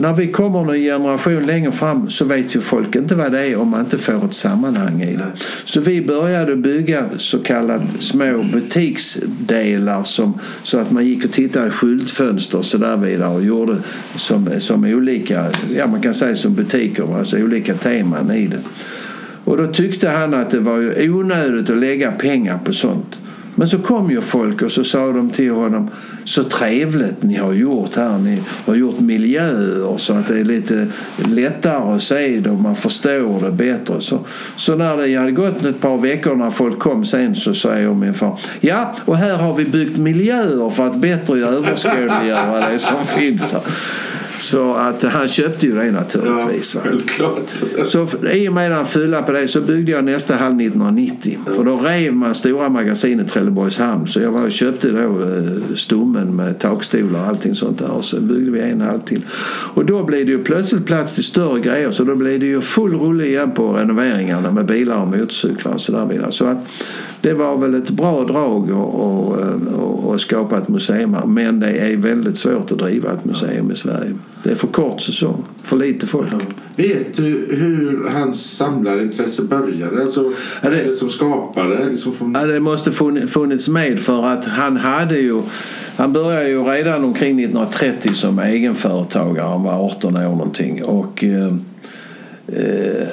när 0.00 0.12
vi 0.12 0.28
kommer 0.28 0.74
en 0.74 0.80
generation 0.80 1.46
längre 1.46 1.72
fram 1.72 2.10
så 2.10 2.24
vet 2.24 2.56
ju 2.56 2.60
folk 2.60 2.94
inte 2.94 3.14
vad 3.14 3.32
det 3.32 3.46
är 3.46 3.56
om 3.56 3.68
man 3.68 3.80
inte 3.80 3.98
får 3.98 4.24
ett 4.24 4.34
sammanhang 4.34 5.02
i 5.02 5.16
det. 5.16 5.32
Så 5.64 5.80
vi 5.80 6.06
började 6.06 6.56
bygga 6.56 7.04
så 7.18 7.38
kallade 7.38 7.86
små 7.98 8.44
butiksdelar 8.52 10.04
som, 10.04 10.38
så 10.62 10.78
att 10.78 10.90
man 10.90 11.06
gick 11.06 11.24
och 11.24 11.32
tittade 11.32 11.66
i 11.66 11.70
skyltfönster 11.70 12.58
och 12.58 12.64
så 12.64 12.78
där 12.78 12.96
vidare 12.96 13.34
och 13.34 13.44
gjorde 13.44 13.76
som, 14.16 14.48
som 14.58 14.84
olika, 14.84 15.46
ja 15.76 15.86
man 15.86 16.02
kan 16.02 16.14
säga 16.14 16.34
som 16.34 16.54
butiker, 16.54 17.18
alltså 17.18 17.36
olika 17.36 17.74
teman 17.74 18.30
i 18.30 18.46
det. 18.46 18.60
Och 19.44 19.56
då 19.56 19.66
tyckte 19.66 20.08
han 20.08 20.34
att 20.34 20.50
det 20.50 20.60
var 20.60 21.08
onödigt 21.10 21.70
att 21.70 21.76
lägga 21.76 22.12
pengar 22.12 22.58
på 22.64 22.72
sånt. 22.72 23.18
Men 23.62 23.68
så 23.68 23.78
kom 23.78 24.10
ju 24.10 24.20
folk 24.20 24.62
och 24.62 24.72
så 24.72 24.84
sa 24.84 25.12
de 25.12 25.30
till 25.30 25.50
honom 25.50 25.90
så 26.24 26.44
trevligt 26.44 27.22
ni 27.22 27.36
har 27.36 27.52
gjort 27.52 27.94
här. 27.94 28.18
Ni 28.18 28.42
har 28.66 28.74
gjort 28.74 29.00
miljöer 29.00 29.98
så 29.98 30.14
att 30.14 30.28
det 30.28 30.40
är 30.40 30.44
lite 30.44 30.86
lättare 31.16 31.94
att 31.94 32.02
se 32.02 32.40
det 32.40 32.50
och 32.50 32.58
man 32.58 32.76
förstår 32.76 33.40
det 33.44 33.52
bättre. 33.52 34.00
Så, 34.00 34.18
så 34.56 34.76
när 34.76 34.96
det 34.96 35.14
hade 35.14 35.32
gått 35.32 35.64
ett 35.64 35.80
par 35.80 35.98
veckor 35.98 36.36
när 36.36 36.50
folk 36.50 36.78
kom 36.78 37.04
sen 37.04 37.34
så 37.34 37.54
säger 37.54 37.94
min 37.94 38.14
far 38.14 38.38
Ja, 38.60 38.94
och 39.04 39.16
här 39.16 39.36
har 39.36 39.54
vi 39.54 39.64
byggt 39.64 39.98
miljöer 39.98 40.70
för 40.70 40.86
att 40.86 40.96
bättre 40.96 41.38
överskådliggöra 41.38 42.70
det 42.70 42.78
som 42.78 43.04
finns 43.06 43.52
här. 43.52 43.62
Så 44.42 44.74
att 44.74 45.02
han 45.02 45.28
köpte 45.28 45.66
ju 45.66 45.74
det 45.74 45.90
naturligtvis. 45.90 46.74
Ja, 46.74 46.80
självklart. 46.84 47.62
Så 47.86 48.06
i 48.32 48.48
och 48.48 48.52
med 48.52 48.72
han 48.72 48.86
fyllde 48.86 49.22
på 49.22 49.32
det 49.32 49.48
så 49.48 49.60
byggde 49.60 49.92
jag 49.92 50.04
nästa 50.04 50.36
hall 50.36 50.52
1990. 50.52 51.38
För 51.56 51.64
då 51.64 51.76
rev 51.76 52.14
man 52.14 52.34
stora 52.34 52.68
magasinet 52.68 53.28
Trelleborgs 53.28 53.78
hamn. 53.78 54.06
Så 54.06 54.20
jag 54.20 54.30
var 54.30 54.44
och 54.44 54.52
köpte 54.52 54.88
då 54.88 54.98
eh, 54.98 55.74
stommen 55.74 56.36
med 56.36 56.58
takstolar 56.58 57.20
och 57.20 57.26
allting 57.26 57.54
sånt 57.54 57.78
där. 57.78 57.90
Och 57.90 58.04
så 58.04 58.20
byggde 58.20 58.50
vi 58.50 58.60
en 58.60 58.80
hall 58.80 59.00
till. 59.00 59.22
Och 59.74 59.84
då 59.84 60.04
blev 60.04 60.26
det 60.26 60.32
ju 60.32 60.44
plötsligt 60.44 60.86
plats 60.86 61.14
till 61.14 61.24
större 61.24 61.60
grejer. 61.60 61.90
Så 61.90 62.04
då 62.04 62.16
blev 62.16 62.40
det 62.40 62.46
ju 62.46 62.60
full 62.60 62.94
rulle 62.94 63.26
igen 63.26 63.50
på 63.50 63.72
renoveringarna 63.72 64.50
med 64.50 64.66
bilar 64.66 64.96
och 64.96 65.08
motorcyklar 65.08 65.72
och 65.72 65.80
sådär 65.80 66.06
vidare. 66.06 66.32
Så 66.32 66.44
att 66.44 66.66
det 67.20 67.32
var 67.32 67.56
väl 67.56 67.74
ett 67.74 67.90
bra 67.90 68.24
drag 68.24 68.70
att 70.14 70.20
skapa 70.20 70.58
ett 70.58 70.68
museum 70.68 71.14
här. 71.14 71.26
Men 71.26 71.60
det 71.60 71.70
är 71.70 71.96
väldigt 71.96 72.36
svårt 72.36 72.72
att 72.72 72.78
driva 72.78 73.12
ett 73.12 73.24
museum 73.24 73.70
i 73.70 73.76
Sverige. 73.76 74.12
Det 74.42 74.50
är 74.50 74.54
för 74.54 74.66
kort 74.66 75.00
säsong, 75.00 75.44
för 75.62 75.76
lite 75.76 76.06
folk. 76.06 76.28
Ja. 76.32 76.38
Vet 76.76 77.16
du 77.16 77.46
hur 77.50 78.08
hans 78.12 78.56
samlarintresse 78.56 79.42
började? 79.42 80.02
Alltså, 80.02 80.32
vad 80.62 80.72
är 80.72 80.84
det 80.84 80.94
som 80.94 81.08
skapade 81.08 81.86
liksom 81.90 82.12
från... 82.12 82.32
ja, 82.32 82.46
det 82.46 82.60
måste 82.60 82.92
funnits 83.28 83.68
med 83.68 84.00
för 84.00 84.26
att 84.26 84.44
han 84.44 84.76
hade 84.76 85.18
ju 85.18 85.42
han 85.96 86.12
började 86.12 86.48
ju 86.48 86.62
redan 86.62 87.04
omkring 87.04 87.40
1930 87.40 88.14
som 88.14 88.38
egenföretagare. 88.38 89.46
Han 89.46 89.62
var 89.62 89.72
18 89.72 90.16
år 90.16 90.20
någonting. 90.20 90.84
Och, 90.84 91.24
eh, 91.24 91.46
eh 91.46 91.52
det 92.46 93.08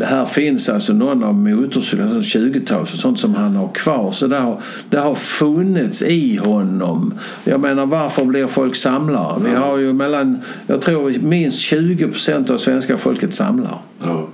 här 0.00 0.24
finns 0.24 0.68
alltså 0.68 0.92
någon 0.92 1.24
av 1.24 1.34
motorcyklarna, 1.34 2.20
20-tals 2.20 2.94
och 2.94 2.98
sånt 2.98 3.18
som 3.20 3.34
han 3.34 3.56
har 3.56 3.68
kvar. 3.68 4.12
Så 4.12 4.26
det 4.26 4.36
har, 4.36 4.60
det 4.90 4.96
har 4.96 5.14
funnits 5.14 6.02
i 6.02 6.36
honom. 6.36 7.14
Jag 7.44 7.60
menar 7.60 7.86
varför 7.86 8.24
blir 8.24 8.46
folk 8.46 8.76
samlare? 8.76 9.42
Vi 9.44 9.54
har 9.54 9.78
ju 9.78 9.92
mellan, 9.92 10.40
jag 10.66 10.80
tror 10.80 11.14
minst 11.20 11.58
20 11.58 12.08
procent 12.08 12.50
av 12.50 12.56
svenska 12.56 12.96
folket 12.96 13.34
samlar. 13.34 13.78
Ja. 14.02 14.28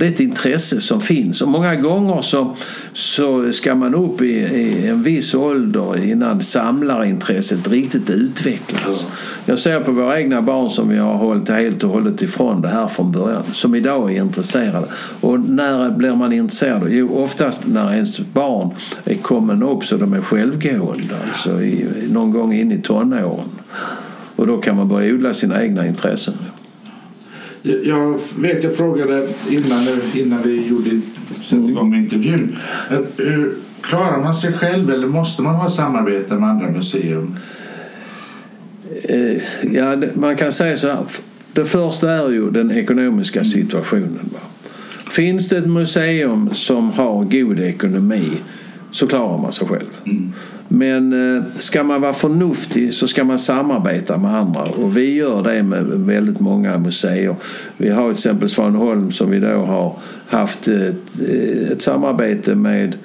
Det 0.00 0.06
är 0.06 0.10
ett 0.10 0.20
intresse 0.20 0.80
som 0.80 1.00
finns 1.00 1.40
och 1.40 1.48
många 1.48 1.76
gånger 1.76 2.20
så, 2.20 2.56
så 2.92 3.52
ska 3.52 3.74
man 3.74 3.94
upp 3.94 4.20
i, 4.20 4.32
i 4.34 4.88
en 4.88 5.02
viss 5.02 5.34
ålder 5.34 6.04
innan 6.04 6.42
samlarintresset 6.42 7.68
riktigt 7.68 8.10
utvecklas. 8.10 9.06
Ja. 9.08 9.16
Jag 9.46 9.58
ser 9.58 9.80
på 9.80 9.92
våra 9.92 10.20
egna 10.20 10.42
barn 10.42 10.70
som 10.70 10.88
vi 10.88 10.96
har 10.96 11.14
hållit 11.14 11.48
helt 11.48 11.84
och 11.84 11.90
hållet 11.90 12.22
ifrån 12.22 12.62
det 12.62 12.68
här 12.68 12.86
från 12.86 13.12
början, 13.12 13.44
som 13.52 13.74
idag 13.74 14.12
är 14.16 14.22
intresserade. 14.22 14.86
Och 15.20 15.40
när 15.40 15.90
blir 15.90 16.14
man 16.14 16.32
intresserad? 16.32 16.82
Jo, 16.88 17.22
oftast 17.22 17.66
när 17.66 17.94
ens 17.94 18.20
barn 18.20 18.70
är 19.04 19.14
kommen 19.14 19.62
upp 19.62 19.84
så 19.84 19.96
de 19.96 20.12
är 20.12 20.20
självgående, 20.20 21.14
alltså 21.28 21.62
i, 21.62 21.86
någon 22.12 22.30
gång 22.30 22.54
in 22.54 22.72
i 22.72 22.78
tonåren. 22.78 23.48
Och 24.36 24.46
då 24.46 24.58
kan 24.58 24.76
man 24.76 24.88
börja 24.88 25.14
odla 25.14 25.32
sina 25.32 25.62
egna 25.62 25.86
intressen. 25.86 26.34
Jag 27.62 28.20
vet, 28.38 28.64
jag 28.64 28.76
frågade 28.76 29.28
innan, 29.50 29.86
innan 30.14 30.42
vi 30.42 30.68
gjorde, 30.68 30.90
satte 31.42 31.70
igång 31.70 31.94
intervjun. 31.94 32.56
Hur 33.16 33.54
klarar 33.80 34.18
man 34.18 34.34
sig 34.34 34.52
själv 34.52 34.90
eller 34.90 35.06
måste 35.06 35.42
man 35.42 35.54
ha 35.54 35.70
samarbete 35.70 36.34
med 36.34 36.48
andra 36.48 36.70
museum? 36.70 37.36
Eh, 39.02 39.42
ja, 39.72 39.96
man 40.14 40.36
kan 40.36 40.52
säga 40.52 40.76
så 40.76 40.88
här. 40.88 41.04
Det 41.52 41.64
första 41.64 42.10
är 42.10 42.28
ju 42.28 42.50
den 42.50 42.70
ekonomiska 42.70 43.44
situationen. 43.44 44.30
Finns 45.10 45.48
det 45.48 45.58
ett 45.58 45.66
museum 45.66 46.50
som 46.52 46.90
har 46.90 47.24
god 47.24 47.60
ekonomi 47.60 48.30
så 48.90 49.06
klarar 49.06 49.38
man 49.38 49.52
sig 49.52 49.68
själv. 49.68 49.90
Mm. 50.04 50.32
Men 50.72 51.36
eh, 51.36 51.42
ska 51.58 51.84
man 51.84 52.00
vara 52.00 52.12
förnuftig 52.12 52.94
så 52.94 53.08
ska 53.08 53.24
man 53.24 53.38
samarbeta 53.38 54.18
med 54.18 54.34
andra 54.34 54.62
och 54.62 54.96
vi 54.96 55.14
gör 55.14 55.42
det 55.42 55.62
med 55.62 55.84
väldigt 55.86 56.40
många 56.40 56.78
museer. 56.78 57.36
Vi 57.76 57.88
har 57.90 58.04
till 58.04 58.12
exempel 58.12 58.48
Svaneholm 58.48 59.12
som 59.12 59.30
vi 59.30 59.40
då 59.40 59.48
har 59.48 59.96
haft 60.26 60.68
ett, 60.68 61.20
eh, 61.28 61.72
ett 61.72 61.82
samarbete 61.82 62.54
med 62.54 62.96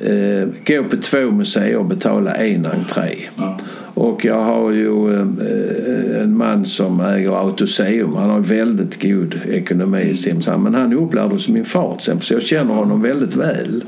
eh, 0.00 0.48
gå 0.66 0.84
på 0.84 0.96
två 0.96 1.30
museer 1.30 1.76
och 1.76 1.84
betala 1.84 2.34
en 2.34 2.66
entré. 2.66 3.14
Ja. 3.36 3.58
Och 3.98 4.24
jag 4.24 4.42
har 4.42 4.70
ju 4.70 5.14
eh, 5.14 6.22
en 6.22 6.36
man 6.36 6.64
som 6.64 7.00
äger 7.00 7.40
Autoseum. 7.40 8.14
Han 8.14 8.30
har 8.30 8.40
väldigt 8.40 9.02
god 9.02 9.40
ekonomi 9.50 10.00
i 10.02 10.14
Simrishamn. 10.14 10.62
Men 10.62 10.74
han 10.74 10.92
är 10.92 10.96
upplärd 10.96 11.30
hos 11.30 11.48
min 11.48 11.64
far 11.64 11.96
sen, 12.00 12.20
så 12.20 12.34
jag 12.34 12.42
känner 12.42 12.74
honom 12.74 13.02
väldigt 13.02 13.36
väl. 13.36 13.84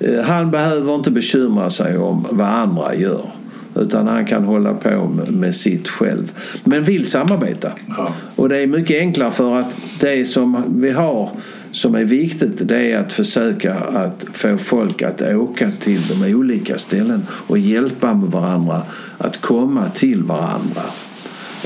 Eh, 0.00 0.20
han 0.20 0.50
behöver 0.50 0.94
inte 0.94 1.10
bekymra 1.10 1.70
sig 1.70 1.98
om 1.98 2.26
vad 2.30 2.46
andra 2.46 2.94
gör. 2.94 3.30
Utan 3.74 4.06
han 4.06 4.26
kan 4.26 4.44
hålla 4.44 4.74
på 4.74 5.08
med 5.28 5.54
sitt 5.54 5.88
själv. 5.88 6.32
Men 6.64 6.82
vill 6.84 7.06
samarbeta. 7.06 7.72
Ja. 7.88 8.08
Och 8.36 8.48
det 8.48 8.62
är 8.62 8.66
mycket 8.66 9.00
enklare 9.00 9.30
för 9.30 9.58
att 9.58 9.76
det 10.00 10.24
som 10.24 10.80
vi 10.80 10.90
har 10.90 11.30
som 11.72 11.94
är 11.94 12.04
viktigt 12.04 12.68
det 12.68 12.92
är 12.92 12.98
att 12.98 13.12
försöka 13.12 13.74
att 13.74 14.26
få 14.32 14.58
folk 14.58 15.02
att 15.02 15.22
åka 15.22 15.70
till 15.80 16.00
de 16.08 16.34
olika 16.34 16.78
ställen 16.78 17.22
och 17.30 17.58
hjälpa 17.58 18.14
med 18.14 18.30
varandra 18.30 18.82
att 19.18 19.40
komma 19.40 19.88
till 19.88 20.22
varandra. 20.22 20.82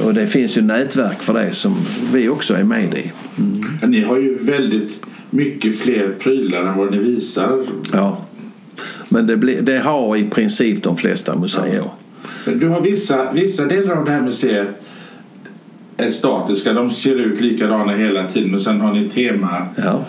Och 0.04 0.14
det 0.14 0.26
finns 0.26 0.58
ju 0.58 0.62
nätverk 0.62 1.22
för 1.22 1.34
det 1.34 1.52
som 1.52 1.76
vi 2.12 2.28
också 2.28 2.54
är 2.54 2.64
med 2.64 2.94
i. 2.94 3.12
Mm. 3.38 3.90
Ni 3.90 4.02
har 4.02 4.18
ju 4.18 4.38
väldigt 4.44 5.02
mycket 5.30 5.78
fler 5.78 6.12
prylar 6.18 6.62
än 6.62 6.78
vad 6.78 6.90
ni 6.90 6.98
visar. 6.98 7.64
Ja. 7.92 8.24
Men 9.08 9.26
det, 9.26 9.36
blir, 9.36 9.62
det 9.62 9.78
har 9.78 10.16
i 10.16 10.24
princip 10.24 10.82
de 10.82 10.96
flesta 10.96 11.36
museer. 11.36 11.74
Ja. 12.46 12.52
Du 12.54 12.68
har 12.68 12.80
vissa, 12.80 13.32
vissa 13.32 13.64
delar 13.64 13.96
av 13.96 14.04
det 14.04 14.10
här 14.10 14.22
museet 14.22 14.82
är 16.00 16.10
statiska. 16.10 16.72
De 16.72 16.90
ser 16.90 17.14
ut 17.14 17.40
likadana 17.40 17.92
hela 17.92 18.26
tiden 18.26 18.54
och 18.54 18.62
sen 18.62 18.80
har 18.80 18.92
ni 18.92 19.08
tema. 19.08 19.48
Ja. 19.76 20.04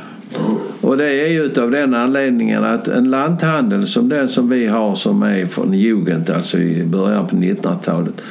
Och 0.81 0.97
det 0.97 1.05
är 1.05 1.27
ju 1.27 1.43
utav 1.43 1.71
den 1.71 1.93
anledningen 1.93 2.63
att 2.63 2.87
en 2.87 3.09
lanthandel 3.09 3.87
som 3.87 4.09
den 4.09 4.29
som 4.29 4.49
vi 4.49 4.67
har 4.67 4.95
som 4.95 5.23
är 5.23 5.45
från 5.45 5.73
Jugend, 5.73 6.29
alltså 6.29 6.57
i 6.57 6.83
början 6.83 7.27
på 7.27 7.35
1900-talet 7.35 8.21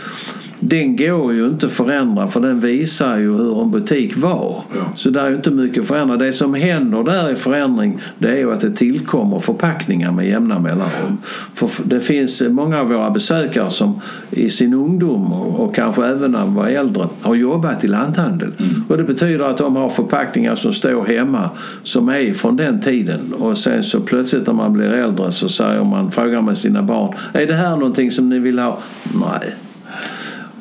den 0.60 0.96
går 0.96 1.32
ju 1.32 1.46
inte 1.46 1.66
att 1.66 1.72
förändra 1.72 2.28
för 2.28 2.40
den 2.40 2.60
visar 2.60 3.18
ju 3.18 3.36
hur 3.36 3.62
en 3.62 3.70
butik 3.70 4.16
var. 4.16 4.64
Ja. 4.74 4.92
Så 4.96 5.10
det 5.10 5.20
är 5.20 5.28
ju 5.28 5.34
inte 5.34 5.50
mycket 5.50 5.80
att 5.80 5.88
förändra. 5.88 6.16
Det 6.16 6.32
som 6.32 6.54
händer 6.54 7.04
där 7.04 7.32
i 7.32 7.36
förändring 7.36 8.00
det 8.18 8.28
är 8.28 8.36
ju 8.36 8.52
att 8.52 8.60
det 8.60 8.70
tillkommer 8.70 9.38
förpackningar 9.38 10.12
med 10.12 10.28
jämna 10.28 10.58
mellanrum. 10.58 11.18
För 11.54 11.70
det 11.84 12.00
finns 12.00 12.42
många 12.48 12.80
av 12.80 12.88
våra 12.88 13.10
besökare 13.10 13.70
som 13.70 14.00
i 14.30 14.50
sin 14.50 14.74
ungdom 14.74 15.32
och 15.32 15.74
kanske 15.74 16.06
även 16.06 16.30
när 16.30 16.40
de 16.40 16.54
var 16.54 16.66
äldre 16.66 17.08
har 17.20 17.34
jobbat 17.34 17.84
i 17.84 17.88
lanthandel. 17.88 18.52
Mm. 18.58 18.84
Och 18.88 18.96
det 18.96 19.04
betyder 19.04 19.44
att 19.44 19.56
de 19.56 19.76
har 19.76 19.88
förpackningar 19.88 20.54
som 20.54 20.72
står 20.72 21.04
hemma 21.04 21.50
som 21.82 22.08
är 22.08 22.32
från 22.32 22.56
den 22.56 22.80
tiden. 22.80 23.32
Och 23.32 23.58
sen 23.58 23.82
så 23.82 24.00
plötsligt 24.00 24.46
när 24.46 24.54
man 24.54 24.72
blir 24.72 24.88
äldre 24.88 25.32
så 25.32 25.48
säger 25.48 25.84
man, 25.84 26.10
frågar 26.10 26.40
man 26.40 26.56
sina 26.56 26.82
barn, 26.82 27.14
är 27.32 27.46
det 27.46 27.54
här 27.54 27.76
någonting 27.76 28.10
som 28.10 28.28
ni 28.28 28.38
vill 28.38 28.58
ha? 28.58 28.78
Nej. 29.14 29.54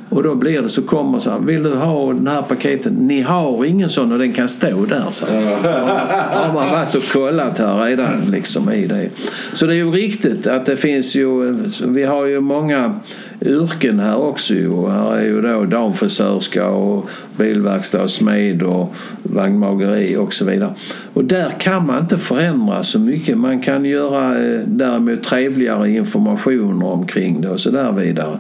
Och 0.09 0.23
då 0.23 0.35
blir 0.35 0.61
det 0.61 0.69
så 0.69 0.81
kommer 0.81 1.19
så 1.19 1.31
här, 1.31 1.39
vill 1.39 1.63
du 1.63 1.73
ha 1.73 2.13
den 2.13 2.27
här 2.27 2.41
paketen? 2.41 2.93
Ni 2.93 3.21
har 3.21 3.65
ingen 3.65 3.89
sån 3.89 4.11
och 4.11 4.19
den 4.19 4.33
kan 4.33 4.49
stå 4.49 4.85
där. 4.85 5.05
Så 5.09 5.25
har 5.25 6.53
man 6.53 6.71
varit 6.71 6.95
och 6.95 7.03
kollat 7.13 7.57
här 7.57 7.85
redan 7.85 8.31
liksom 8.31 8.71
i 8.71 8.87
det. 8.87 9.09
Så 9.53 9.65
det 9.65 9.73
är 9.73 9.77
ju 9.77 9.91
riktigt 9.91 10.47
att 10.47 10.65
det 10.65 10.77
finns 10.77 11.15
ju, 11.15 11.57
vi 11.87 12.03
har 12.03 12.25
ju 12.25 12.41
många 12.41 12.99
yrken 13.41 13.99
här 13.99 14.17
också. 14.17 14.53
Här 14.87 15.17
är 15.17 15.23
ju 15.23 15.41
då 15.41 15.65
damfrisörska 15.65 16.67
och 16.67 17.09
bilverkstad 17.37 18.03
och 18.03 18.09
smed 18.09 18.63
och 18.63 18.95
vagnmageri 19.23 20.17
och 20.17 20.33
så 20.33 20.45
vidare. 20.45 20.73
Och 21.13 21.23
där 21.23 21.49
kan 21.49 21.85
man 21.85 21.99
inte 21.99 22.17
förändra 22.17 22.83
så 22.83 22.99
mycket. 22.99 23.37
Man 23.37 23.61
kan 23.61 23.85
göra 23.85 24.45
eh, 24.45 24.59
däremot 24.65 25.23
trevligare 25.23 25.89
informationer 25.89 26.85
omkring 26.85 27.41
det 27.41 27.49
och 27.49 27.59
så 27.59 27.69
där 27.69 27.91
vidare. 27.91 28.39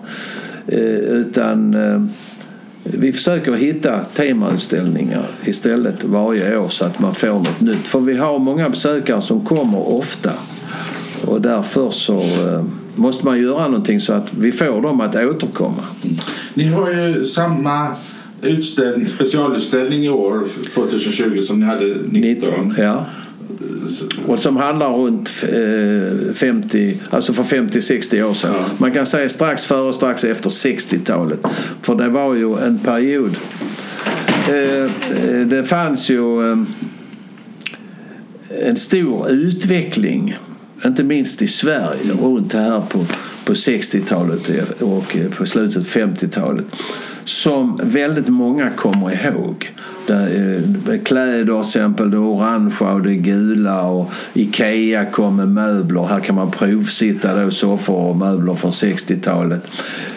Eh, 0.71 0.99
utan 0.99 1.73
eh, 1.73 2.01
vi 2.83 3.13
försöker 3.13 3.53
hitta 3.53 4.03
temautställningar 4.03 5.27
istället 5.45 6.03
varje 6.03 6.57
år 6.57 6.69
så 6.69 6.85
att 6.85 6.99
man 6.99 7.15
får 7.15 7.27
något 7.27 7.61
nytt. 7.61 7.87
För 7.87 7.99
vi 7.99 8.17
har 8.17 8.39
många 8.39 8.69
besökare 8.69 9.21
som 9.21 9.45
kommer 9.45 9.89
ofta. 9.89 10.31
Och 11.25 11.41
därför 11.41 11.89
så 11.89 12.19
eh, 12.19 12.65
måste 12.95 13.25
man 13.25 13.41
göra 13.41 13.67
någonting 13.67 13.99
så 13.99 14.13
att 14.13 14.33
vi 14.33 14.51
får 14.51 14.81
dem 14.81 15.01
att 15.01 15.15
återkomma. 15.15 15.83
Ni 16.53 16.67
har 16.67 16.91
ju 16.91 17.25
samma 17.25 17.95
utställning, 18.41 19.07
specialutställning 19.07 20.03
i 20.03 20.09
år, 20.09 20.47
2020, 20.73 21.41
som 21.41 21.59
ni 21.59 21.65
hade 21.65 21.85
19. 21.85 22.21
19 22.21 22.75
ja. 22.77 23.05
Och 24.25 24.39
som 24.39 24.57
handlar 24.57 24.93
runt 24.93 25.29
50, 25.29 26.89
eh, 26.89 26.97
alltså 27.09 27.33
för 27.33 27.43
50-60 27.43 28.23
år 28.23 28.33
sedan. 28.33 28.53
Man 28.77 28.91
kan 28.91 29.05
säga 29.05 29.29
strax 29.29 29.65
före 29.65 29.87
och 29.87 29.95
strax 29.95 30.23
efter 30.23 30.49
60-talet. 30.49 31.39
För 31.81 31.95
det 31.95 32.09
var 32.09 32.35
ju 32.35 32.57
en 32.57 32.79
period. 32.79 33.35
Eh, 34.49 34.83
eh, 34.83 35.39
det 35.45 35.63
fanns 35.63 36.09
ju 36.09 36.51
en 38.61 38.75
stor 38.75 39.29
utveckling, 39.29 40.37
inte 40.85 41.03
minst 41.03 41.41
i 41.41 41.47
Sverige, 41.47 42.13
runt 42.21 42.51
det 42.51 42.59
här 42.59 42.81
på, 42.89 43.05
på 43.45 43.53
60-talet 43.53 44.49
och 44.81 45.17
på 45.37 45.45
slutet 45.45 45.77
av 45.77 45.83
50-talet. 45.83 46.65
Som 47.23 47.79
väldigt 47.83 48.27
många 48.27 48.69
kommer 48.69 49.27
ihåg. 49.27 49.71
Eh, 50.09 50.99
kläder 51.03 51.45
till 51.45 51.59
exempel, 51.59 52.11
det 52.11 52.17
orangea 52.17 52.91
och 52.93 53.01
det 53.01 53.15
gula 53.15 53.81
och 53.81 54.11
Ikea 54.33 55.05
kom 55.05 55.35
med 55.35 55.47
möbler. 55.47 56.05
Här 56.05 56.19
kan 56.19 56.35
man 56.35 56.51
provsitta 56.51 57.43
då 57.43 57.51
soffor 57.51 58.09
och 58.09 58.17
möbler 58.17 58.53
från 58.53 58.71
60-talet. 58.71 59.67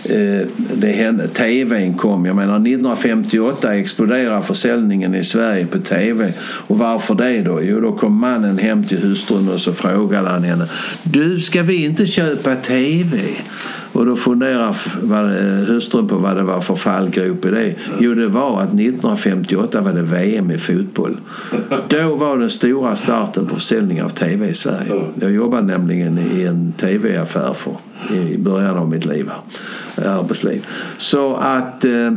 Eh, 0.04 0.46
det 0.74 0.92
hände, 0.92 1.28
TVn 1.28 1.94
kom. 1.94 2.26
Jag 2.26 2.36
menar 2.36 2.54
1958 2.54 3.74
exploderade 3.74 4.42
försäljningen 4.42 5.14
i 5.14 5.24
Sverige 5.24 5.66
på 5.66 5.78
TV. 5.78 6.32
Och 6.40 6.78
varför 6.78 7.14
det 7.14 7.42
då? 7.42 7.62
Jo, 7.62 7.80
då 7.80 7.92
kom 7.92 8.20
mannen 8.20 8.58
hem 8.58 8.84
till 8.84 8.98
hustrun 8.98 9.48
och 9.48 9.60
så 9.60 9.72
frågade 9.72 10.28
han 10.28 10.42
henne. 10.42 10.66
Du, 11.02 11.40
ska 11.40 11.62
vi 11.62 11.84
inte 11.84 12.06
köpa 12.06 12.56
TV? 12.56 13.18
Och 13.92 14.06
då 14.06 14.16
funderar 14.16 14.76
hustrun 15.66 16.08
på 16.08 16.16
vad 16.16 16.36
det 16.36 16.42
var 16.42 16.60
för 16.60 16.74
fallgrop 16.74 17.44
i 17.44 17.50
det. 17.50 17.74
Jo, 18.00 18.14
det 18.14 18.28
var 18.28 18.60
att 18.60 18.68
1958 18.68 19.80
var 19.80 19.92
det 19.92 20.02
VM 20.02 20.50
i 20.50 20.58
fotboll. 20.58 21.16
Då 21.88 22.14
var 22.14 22.38
den 22.38 22.50
stora 22.50 22.96
starten 22.96 23.46
på 23.46 23.54
försäljning 23.54 24.02
av 24.02 24.08
TV 24.08 24.48
i 24.48 24.54
Sverige. 24.54 25.04
Jag 25.20 25.30
jobbade 25.30 25.66
nämligen 25.66 26.18
i 26.18 26.42
en 26.42 26.72
TV-affär 26.72 27.52
för, 27.52 27.72
i 28.14 28.38
början 28.38 28.76
av 28.76 28.88
mitt 28.88 29.04
liv 29.04 29.30
arbetsliv. 29.96 30.66
Så 30.98 31.34
att 31.34 31.84
eh, 31.84 32.12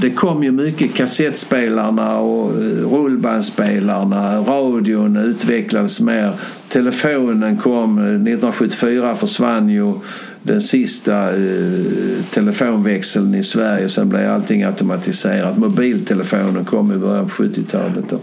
det 0.00 0.10
kom 0.10 0.44
ju 0.44 0.52
mycket 0.52 0.94
kassettspelarna 0.94 2.18
och 2.18 2.50
eh, 2.50 2.92
rullbandspelarna. 2.92 4.40
Radion 4.40 5.16
utvecklades 5.16 6.00
mer. 6.00 6.32
Telefonen 6.68 7.56
kom. 7.56 7.98
1974 7.98 9.14
försvann 9.14 9.68
ju 9.68 9.94
den 10.42 10.60
sista 10.60 11.36
eh, 11.36 12.24
telefonväxeln 12.30 13.34
i 13.34 13.42
Sverige. 13.42 13.88
Sen 13.88 14.08
blev 14.08 14.30
allting 14.30 14.62
automatiserat. 14.62 15.58
Mobiltelefonen 15.58 16.64
kom 16.64 16.92
i 16.92 16.96
början 16.96 17.24
på 17.28 17.42
70-talet. 17.42 18.14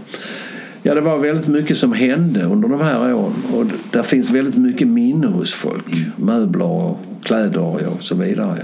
Ja, 0.84 0.96
det 0.96 1.02
var 1.02 1.18
väldigt 1.18 1.48
mycket 1.48 1.78
som 1.78 1.94
hände 1.94 2.44
under 2.44 2.70
de 2.70 2.82
här 2.82 3.14
åren. 3.14 3.34
Och 3.54 3.66
där 3.92 4.04
finns 4.04 4.30
väldigt 4.30 4.58
mycket 4.58 4.88
minne 4.88 5.28
hos 5.28 5.54
folk. 5.54 5.92
Mm. 5.92 6.12
Möbler 6.16 6.66
och 6.66 7.00
kläder 7.24 7.88
och 7.88 8.04
så 8.04 8.16
vidare. 8.16 8.58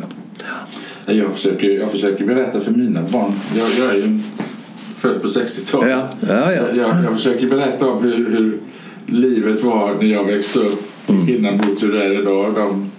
Ja. 1.06 1.14
Jag, 1.14 1.34
försöker, 1.34 1.70
jag 1.70 1.92
försöker 1.92 2.26
berätta 2.26 2.60
för 2.60 2.72
mina 2.72 3.02
barn. 3.02 3.34
Jag, 3.56 3.68
jag 3.80 3.96
är 3.96 3.98
ju 3.98 4.20
född 4.98 5.22
på 5.22 5.28
60-talet. 5.28 5.90
Ja. 5.90 6.10
Ja, 6.28 6.54
ja. 6.54 6.62
Jag, 6.76 7.04
jag, 7.04 7.14
försöker 7.14 7.50
berätta 7.50 7.90
om 7.90 8.04
hur, 8.04 8.30
hur, 8.30 8.60
livet 9.06 9.64
var 9.64 9.96
när 10.02 10.06
jag 10.06 10.24
växte 10.24 10.60
upp 10.60 10.84
till 11.06 11.16
mm. 11.16 11.28
skillnad 11.28 11.56
mot 11.56 11.84
hur 11.84 11.92
det 11.92 12.04
är 12.04 12.22
idag. 12.22 12.54
De, 12.56 12.92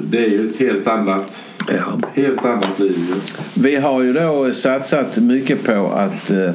det 0.00 0.24
är 0.24 0.28
ju 0.28 0.48
ett 0.48 0.56
helt 0.56 0.88
annat, 0.88 1.44
ja. 1.68 2.08
helt 2.14 2.44
annat 2.44 2.78
liv. 2.78 3.14
Vi 3.54 3.76
har 3.76 4.02
ju 4.02 4.12
då 4.12 4.52
satsat 4.52 5.18
mycket 5.18 5.64
på 5.64 5.92
att 5.94 6.30
eh, 6.30 6.50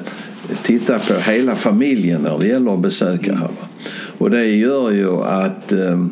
titta 0.64 1.00
på 1.00 1.14
hela 1.14 1.56
familjen 1.56 2.22
när 2.22 2.38
det 2.40 2.48
gäller 2.48 2.74
att 2.74 2.80
besöka 2.80 3.36
här. 3.36 3.50
Och 4.18 4.30
det 4.30 4.46
gör 4.46 4.92
ju 4.92 5.22
att 5.22 5.72
eh, 5.72 6.06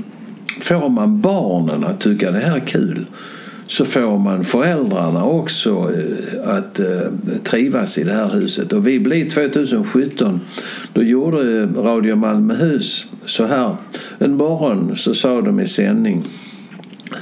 får 0.62 0.89
man 0.89 1.21
barnen 1.21 1.83
att 1.83 2.00
tycka 2.00 2.31
det 2.31 2.39
här 2.39 2.55
är 2.55 2.67
kul 2.67 3.05
så 3.67 3.85
får 3.85 4.19
man 4.19 4.45
föräldrarna 4.45 5.25
också 5.25 5.91
eh, 5.93 6.50
att 6.50 6.79
trivas 7.43 7.97
i 7.97 8.03
det 8.03 8.13
här 8.13 8.29
huset. 8.29 8.74
Och 8.74 8.88
vi 8.88 9.00
blev 9.00 9.29
2017, 9.29 10.39
då 10.93 11.03
gjorde 11.03 11.65
Radio 11.65 12.15
Malmöhus 12.15 13.05
så 13.25 13.45
här. 13.45 13.75
En 14.17 14.38
morgon 14.38 14.95
så 14.95 15.13
sa 15.13 15.41
de 15.41 15.59
i 15.59 15.67
sändning 15.67 16.24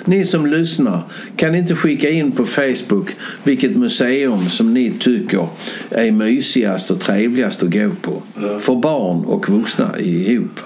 ni 0.06 0.26
som 0.26 0.46
lyssnar, 0.46 1.02
kan 1.36 1.56
inte 1.56 1.76
skicka 1.76 2.10
in 2.10 2.32
på 2.32 2.46
Facebook 2.46 3.16
vilket 3.44 3.76
museum 3.76 4.50
som 4.50 4.74
ni 4.74 4.92
tycker 5.00 5.48
är 5.90 6.12
mysigast 6.12 6.92
och 6.92 7.00
trevligast 7.00 7.64
att 7.64 7.74
gå 7.74 7.90
på? 8.02 8.22
För 8.60 8.76
barn 8.76 9.26
och 9.26 9.50
vuxna 9.50 10.00
ihop. 10.00 10.60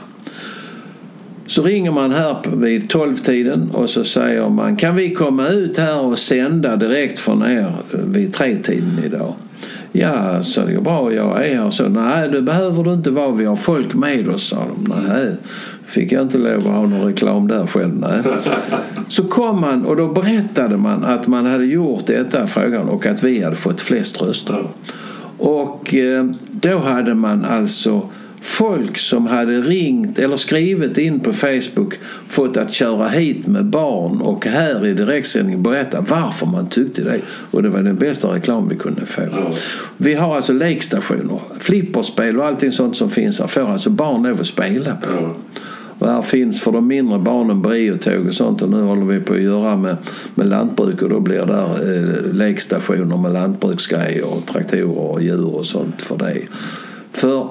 Så 1.47 1.63
ringer 1.63 1.91
man 1.91 2.11
här 2.11 2.55
vid 2.55 2.91
12-tiden 2.91 3.69
och 3.71 3.89
så 3.89 4.03
säger 4.03 4.49
man 4.49 4.75
kan 4.75 4.95
vi 4.95 5.13
komma 5.13 5.47
ut 5.47 5.77
här 5.77 6.01
och 6.01 6.17
sända 6.17 6.75
direkt 6.75 7.19
från 7.19 7.43
er 7.43 7.75
vid 7.91 8.35
3-tiden 8.35 9.01
idag? 9.05 9.33
Ja, 9.99 10.43
så 10.43 10.65
det 10.65 10.73
går 10.73 10.81
bra, 10.81 11.13
jag 11.13 11.47
är 11.47 11.55
här. 11.55 11.69
Så, 11.69 11.89
nej, 11.89 12.29
det 12.29 12.41
behöver 12.41 12.83
du 12.83 12.93
inte 12.93 13.11
vara, 13.11 13.31
vi 13.31 13.45
har 13.45 13.55
folk 13.55 13.93
med 13.93 14.29
oss, 14.29 14.47
sa 14.49 14.55
de. 14.55 14.95
Nej, 15.07 15.35
fick 15.85 16.11
jag 16.11 16.21
inte 16.21 16.37
lov 16.37 16.57
att 16.57 16.63
ha 16.63 16.81
någon 16.81 17.05
reklam 17.05 17.47
där 17.47 17.67
själv. 17.67 17.95
Nej. 17.99 18.21
Så 19.07 19.23
kom 19.23 19.61
man 19.61 19.85
och 19.85 19.95
då 19.95 20.07
berättade 20.07 20.77
man 20.77 21.03
att 21.03 21.27
man 21.27 21.45
hade 21.45 21.65
gjort 21.65 22.05
detta 22.05 22.47
frågan 22.47 22.89
och 22.89 23.05
att 23.05 23.23
vi 23.23 23.43
hade 23.43 23.55
fått 23.55 23.81
flest 23.81 24.21
röster. 24.21 24.63
Och 25.37 25.93
eh, 25.93 26.25
då 26.51 26.77
hade 26.77 27.15
man 27.15 27.45
alltså 27.45 28.01
folk 28.57 28.97
som 28.97 29.27
hade 29.27 29.61
ringt 29.61 30.19
eller 30.19 30.37
skrivit 30.37 30.97
in 30.97 31.19
på 31.19 31.33
Facebook 31.33 31.93
fått 32.27 32.57
att 32.57 32.73
köra 32.73 33.07
hit 33.07 33.47
med 33.47 33.65
barn 33.65 34.21
och 34.21 34.45
här 34.45 34.85
i 34.85 34.93
direktsändning 34.93 35.63
berätta 35.63 36.01
varför 36.01 36.45
man 36.45 36.69
tyckte 36.69 37.03
det. 37.03 37.19
Och 37.51 37.63
det 37.63 37.69
var 37.69 37.79
den 37.79 37.95
bästa 37.95 38.35
reklam 38.35 38.69
vi 38.69 38.75
kunde 38.75 39.05
få. 39.05 39.21
Ja. 39.21 39.51
Vi 39.97 40.13
har 40.13 40.35
alltså 40.35 40.53
lekstationer, 40.53 41.39
flipperspel 41.59 42.37
och 42.39 42.45
allting 42.45 42.71
sånt 42.71 42.97
som 42.97 43.09
finns 43.09 43.39
här 43.39 43.47
får 43.47 43.71
alltså 43.71 43.89
barn 43.89 44.23
lov 44.23 44.41
att 44.41 44.47
spela 44.47 44.95
på. 44.95 45.09
Ja. 45.21 45.35
Och 45.99 46.07
här 46.07 46.21
finns 46.21 46.61
för 46.61 46.71
de 46.71 46.87
mindre 46.87 47.19
barnen 47.19 47.61
briotåg 47.61 48.27
och 48.27 48.33
sånt 48.33 48.61
och 48.61 48.69
nu 48.69 48.81
håller 48.81 49.05
vi 49.05 49.19
på 49.19 49.33
att 49.33 49.41
göra 49.41 49.77
med, 49.77 49.97
med 50.35 50.47
lantbruk 50.47 51.01
och 51.01 51.09
då 51.09 51.19
blir 51.19 51.45
det 51.45 51.95
eh, 51.95 52.33
lekstationer 52.33 53.17
med 53.17 53.33
lantbruksgrejer 53.33 54.37
och 54.37 54.45
traktorer 54.45 54.97
och 54.97 55.21
djur 55.21 55.55
och 55.55 55.65
sånt 55.65 56.01
för 56.01 56.17
det. 56.17 56.41
För 57.11 57.47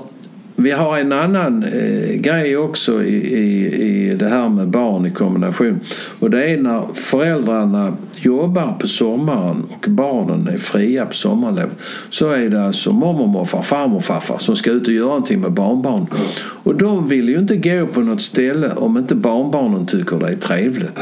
vi 0.57 0.71
har 0.71 0.99
en 0.99 1.13
annan 1.13 1.63
eh, 1.63 2.15
grej 2.15 2.57
också 2.57 3.03
i, 3.03 3.17
i, 3.17 4.11
i 4.11 4.15
det 4.15 4.29
här 4.29 4.49
med 4.49 4.69
barn 4.69 5.07
i 5.07 5.11
kombination. 5.11 5.81
Och 6.21 6.31
det 6.31 6.51
är 6.51 6.57
när 6.57 6.87
föräldrarna 6.95 7.97
jobbar 8.19 8.77
på 8.81 8.89
sommaren 8.89 9.63
och 9.71 9.91
barnen 9.91 10.49
är 10.49 10.59
fria 10.59 11.07
på 11.07 11.15
sommarlov. 11.15 11.71
Så 12.11 12.31
är 12.31 12.49
det 12.49 12.65
alltså 12.65 12.93
mormor, 12.93 13.27
morfar, 13.27 13.63
farmor, 13.63 14.01
farfar 14.01 14.39
som 14.39 14.57
ska 14.57 14.71
ut 14.71 14.87
och 14.87 14.95
göra 14.95 15.07
någonting 15.07 15.41
med 15.41 15.53
barnbarn. 15.53 16.07
Och 16.39 16.75
de 16.75 17.09
vill 17.09 17.29
ju 17.29 17.39
inte 17.39 17.57
gå 17.57 17.87
på 17.87 18.01
något 18.01 18.23
ställe 18.23 18.73
om 18.73 18.99
inte 18.99 19.15
barnbarnen 19.15 19.87
tycker 19.87 20.19
det 20.19 20.29
är 20.29 20.37
trevligt. 20.37 20.99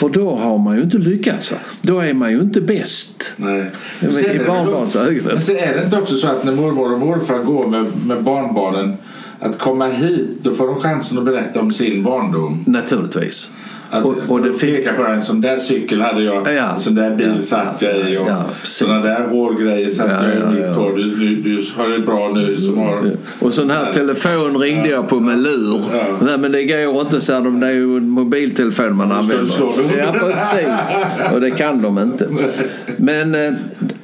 För 0.00 0.08
då 0.08 0.36
har 0.36 0.58
man 0.58 0.76
ju 0.76 0.82
inte 0.82 0.98
lyckats. 0.98 1.52
Då 1.82 2.00
är 2.00 2.14
man 2.14 2.30
ju 2.30 2.40
inte 2.40 2.60
bäst. 2.60 3.32
Nej. 3.36 3.70
I 4.02 4.38
barnbarns 4.46 4.96
ögon. 4.96 5.24
Men 5.24 5.42
sen 5.42 5.56
är 5.56 5.74
det 5.74 5.84
inte 5.84 5.96
också 5.96 6.16
så 6.16 6.26
att 6.26 6.44
när 6.44 6.52
mormor 6.52 6.92
och 6.92 6.98
morfar 6.98 7.38
går 7.38 7.66
med, 7.66 7.86
med 8.06 8.22
barnbarnen 8.22 8.96
att 9.40 9.58
komma 9.58 9.86
hit, 9.86 10.38
då 10.42 10.54
får 10.54 10.66
de 10.66 10.80
chansen 10.80 11.18
att 11.18 11.24
berätta 11.24 11.60
om 11.60 11.72
sin 11.72 12.02
barndom. 12.02 12.64
Naturligtvis. 12.66 13.50
Alltså, 13.90 14.10
och, 14.10 14.32
och 14.32 14.42
det 14.42 14.52
fick... 14.52 14.84
Peka 14.84 14.92
på 14.92 15.04
en 15.04 15.20
sån 15.20 15.40
där 15.40 15.56
cykel 15.56 16.00
hade 16.00 16.22
jag, 16.22 16.54
ja. 16.54 16.78
sån 16.78 16.94
där 16.94 17.16
bil 17.16 17.32
ja. 17.36 17.42
satt 17.42 17.82
jag 17.82 17.96
i 17.96 18.16
och 18.16 18.28
ja, 18.28 18.44
såna 18.62 18.98
där 18.98 19.26
hårgrejer 19.28 19.90
satt 19.90 20.10
ja, 20.10 20.28
jag 20.28 20.52
i 20.52 20.56
mitt 20.56 20.76
hår. 20.76 20.96
Du, 20.96 21.10
du, 21.10 21.36
du 21.36 21.66
har 21.76 21.88
det 21.88 21.98
bra 21.98 22.32
nu 22.34 22.56
som 22.56 22.78
har... 22.78 23.12
Och 23.38 23.54
sån 23.54 23.70
här 23.70 23.92
telefon 23.92 24.58
ringde 24.58 24.88
jag 24.88 25.08
på 25.08 25.20
med 25.20 25.38
lur. 25.38 25.82
Nej 26.24 26.38
men 26.38 26.52
det 26.52 26.64
går 26.64 27.00
inte 27.00 27.20
så 27.20 27.32
de, 27.32 27.60
det 27.60 27.66
är 27.66 27.70
ju 27.70 27.96
en 27.96 28.08
mobiltelefon 28.08 28.96
man 28.96 29.12
använder. 29.12 29.46
Ja 29.98 30.14
precis. 30.20 31.32
Och 31.34 31.40
det 31.40 31.50
kan 31.50 31.82
de 31.82 31.98
inte. 31.98 32.28
Men 32.96 33.34
eh, 33.34 33.52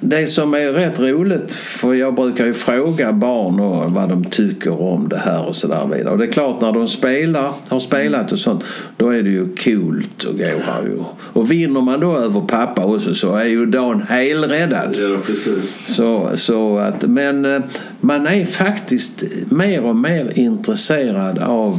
det 0.08 0.26
som 0.26 0.54
är 0.54 0.72
rätt 0.72 1.00
roligt, 1.00 1.54
för 1.54 1.94
jag 1.94 2.14
brukar 2.14 2.46
ju 2.46 2.52
fråga 2.52 3.12
barn 3.12 3.60
och 3.60 3.92
vad 3.92 4.08
de 4.08 4.24
tycker 4.24 4.82
om 4.82 5.08
det 5.08 5.16
här 5.16 5.44
och 5.44 5.56
sådär 5.56 5.88
vidare. 5.92 6.12
Och 6.12 6.18
det 6.18 6.24
är 6.24 6.32
klart 6.32 6.60
när 6.60 6.72
de 6.72 6.88
spelar, 6.88 7.52
har 7.68 7.80
spelat 7.80 8.32
och 8.32 8.38
sånt, 8.38 8.64
då 8.96 9.08
är 9.10 9.22
det 9.22 9.30
ju 9.30 9.54
coolt 9.56 10.26
att 10.30 10.38
gå 10.38 10.44
här 10.44 10.82
ju. 10.82 11.04
Och 11.18 11.50
vinner 11.50 11.80
man 11.80 12.00
då 12.00 12.16
över 12.16 12.40
pappa 12.40 12.84
också 12.84 13.14
så 13.14 13.36
är 13.36 13.44
ju 13.44 13.66
dagen 13.66 14.02
helräddad. 14.08 14.96
Ja, 14.96 15.16
precis. 15.26 15.94
Så, 15.94 16.30
så 16.34 16.78
att, 16.78 17.06
men 17.06 17.44
eh, 17.44 17.60
man 18.00 18.26
är 18.26 18.44
faktiskt 18.44 19.24
mer 19.48 19.84
och 19.84 19.96
mer 19.96 20.32
intresserad 20.38 21.38
av 21.38 21.74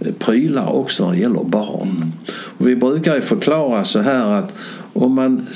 eh, 0.00 0.12
prylar 0.18 0.72
också 0.72 1.04
när 1.06 1.12
det 1.12 1.20
gäller 1.20 1.44
barn. 1.44 2.12
Och 2.58 2.68
vi 2.68 2.76
brukar 2.76 3.14
ju 3.14 3.20
förklara 3.20 3.84
så 3.84 4.00
här 4.00 4.26
att 4.26 4.54
om 4.92 5.14
man 5.14 5.46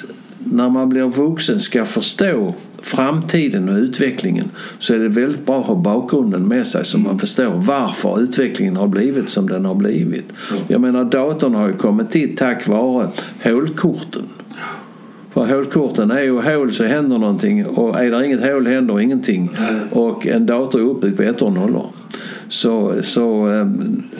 när 0.52 0.68
man 0.68 0.88
blir 0.88 1.02
vuxen 1.04 1.60
ska 1.60 1.84
förstå 1.84 2.54
framtiden 2.82 3.68
och 3.68 3.76
utvecklingen 3.76 4.50
så 4.78 4.94
är 4.94 4.98
det 4.98 5.08
väldigt 5.08 5.46
bra 5.46 5.60
att 5.60 5.66
ha 5.66 5.74
bakgrunden 5.74 6.48
med 6.48 6.66
sig 6.66 6.84
så 6.84 6.98
man 6.98 7.18
förstår 7.18 7.50
varför 7.50 8.20
utvecklingen 8.20 8.76
har 8.76 8.88
blivit 8.88 9.28
som 9.28 9.48
den 9.48 9.64
har 9.64 9.74
blivit. 9.74 10.32
Jag 10.68 10.80
menar 10.80 11.04
datorn 11.04 11.54
har 11.54 11.68
ju 11.68 11.76
kommit 11.76 12.10
till 12.10 12.36
tack 12.36 12.68
vare 12.68 13.08
hålkorten. 13.42 14.22
För 15.36 15.46
hålkorten 15.46 16.10
är 16.10 16.22
ju 16.22 16.40
hål 16.40 16.72
så 16.72 16.84
händer 16.84 17.18
någonting 17.18 17.66
och 17.66 18.00
är 18.00 18.10
det 18.10 18.26
inget 18.26 18.40
hål 18.40 18.66
händer 18.66 19.00
ingenting. 19.00 19.50
Och 19.90 20.26
en 20.26 20.46
dator 20.46 20.80
är 20.80 20.84
uppbyggd 20.84 21.16
på 21.16 21.22
ettor 21.22 21.46
och 21.46 21.52
nollor. 21.52 21.90
Så, 22.48 22.94
så 23.02 23.48
eh, 23.50 23.66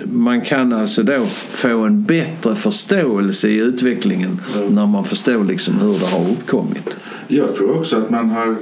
man 0.04 0.40
kan 0.40 0.72
alltså 0.72 1.02
då 1.02 1.24
få 1.50 1.68
en 1.68 2.02
bättre 2.04 2.54
förståelse 2.54 3.48
i 3.48 3.56
utvecklingen 3.56 4.40
mm. 4.56 4.74
när 4.74 4.86
man 4.86 5.04
förstår 5.04 5.44
liksom 5.44 5.74
hur 5.80 5.98
det 5.98 6.06
har 6.06 6.30
uppkommit. 6.30 6.96
Jag 7.28 7.54
tror 7.54 7.78
också 7.78 7.96
att 7.96 8.10
man 8.10 8.30
har 8.30 8.56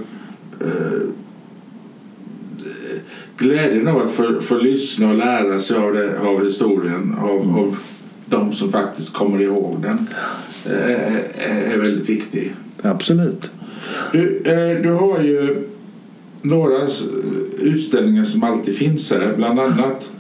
eh, 0.61 1.09
glädjen 3.37 3.88
av 3.88 3.97
att 3.97 4.11
få, 4.11 4.40
få 4.40 4.57
lyssna 4.57 5.09
och 5.09 5.17
lära 5.17 5.59
sig 5.59 5.77
av, 5.77 5.95
det, 5.95 6.19
av 6.21 6.45
historien 6.45 7.14
av, 7.21 7.43
mm. 7.43 7.55
av 7.55 7.77
de 8.27 8.53
som 8.53 8.73
faktiskt 8.73 9.13
kommer 9.13 9.43
ihåg 9.43 9.83
den 9.83 10.09
eh, 10.67 11.15
är 11.73 11.79
väldigt 11.79 12.09
viktig. 12.09 12.55
Absolut. 12.83 13.51
Du, 14.13 14.43
eh, 14.45 14.83
du 14.83 14.91
har 14.91 15.21
ju 15.21 15.69
några 16.43 16.79
utställningar 17.59 18.25
som 18.25 18.45
alltid 18.45 18.77
finns 18.77 19.11
här. 19.11 19.33
Bland 19.37 19.61
annat 19.61 20.11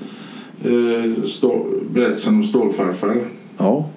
eh, 0.64 1.24
stå, 1.24 1.66
berättelsen 1.90 2.34
om 2.34 2.42
Stålfarfar. 2.42 3.20
Ja. 3.58 3.90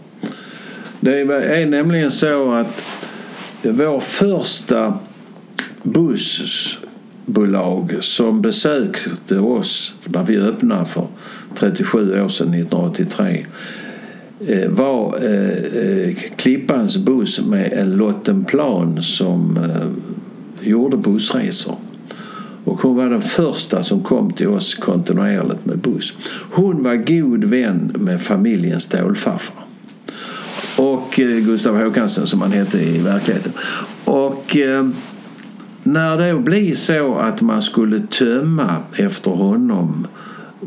Det 0.99 1.19
är 1.19 1.65
nämligen 1.65 2.11
så 2.11 2.51
att 2.51 2.83
vår 3.61 3.99
första 3.99 4.93
bussbolag 5.83 7.17
som 7.99 8.41
besökte 8.41 9.39
oss 9.39 9.93
när 10.05 10.23
vi 10.23 10.37
öppnade 10.37 10.85
för 10.85 11.07
37 11.55 12.21
år 12.21 12.29
sedan, 12.29 12.53
1983 12.53 13.25
eh, 13.25 13.45
Eh, 14.39 14.69
var 14.69 15.25
eh, 15.25 15.81
eh, 15.83 16.15
Klippans 16.35 16.97
buss 16.97 17.45
med 17.45 17.73
en 17.73 17.91
Lottenplan 17.91 19.03
som 19.03 19.59
gjorde 20.61 20.97
bussresor. 20.97 21.75
Och 22.63 22.81
hon 22.81 22.95
var 22.95 23.09
den 23.09 23.21
första 23.21 23.83
som 23.83 24.03
kom 24.03 24.31
till 24.31 24.47
oss 24.47 24.75
kontinuerligt 24.75 25.65
med 25.65 25.77
buss. 25.77 26.13
Hon 26.51 26.83
var 26.83 26.95
god 26.95 27.43
vän 27.43 27.91
med 27.99 28.21
familjen 28.21 28.79
Stålfarfar. 28.79 29.63
Och 30.77 31.13
Gustav 31.15 31.83
Håkansson 31.83 32.27
som 32.27 32.41
han 32.41 32.51
hette 32.51 32.79
i 32.79 32.99
verkligheten. 32.99 33.51
Och 34.03 34.57
när 35.83 36.17
det 36.17 36.39
blev 36.39 36.73
så 36.73 37.15
att 37.15 37.41
man 37.41 37.61
skulle 37.61 37.99
tömma 37.99 38.75
efter 38.97 39.31
honom 39.31 40.07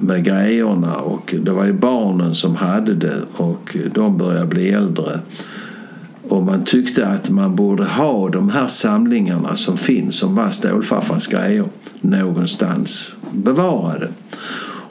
med 0.00 0.24
grejerna 0.24 0.96
och 0.96 1.34
det 1.42 1.50
var 1.50 1.64
ju 1.64 1.72
barnen 1.72 2.34
som 2.34 2.56
hade 2.56 2.94
det 2.94 3.22
och 3.36 3.76
de 3.94 4.18
började 4.18 4.46
bli 4.46 4.70
äldre 4.70 5.20
och 6.30 6.42
man 6.42 6.64
tyckte 6.64 7.06
att 7.06 7.30
man 7.30 7.56
borde 7.56 7.84
ha 7.84 8.28
de 8.28 8.50
här 8.50 8.66
samlingarna 8.66 9.56
som 9.56 9.76
finns 9.76 10.18
som 10.18 10.34
var 10.34 10.50
Stålfarfars 10.50 11.26
grejer 11.26 11.64
någonstans 12.00 13.14
bevarade. 13.32 14.08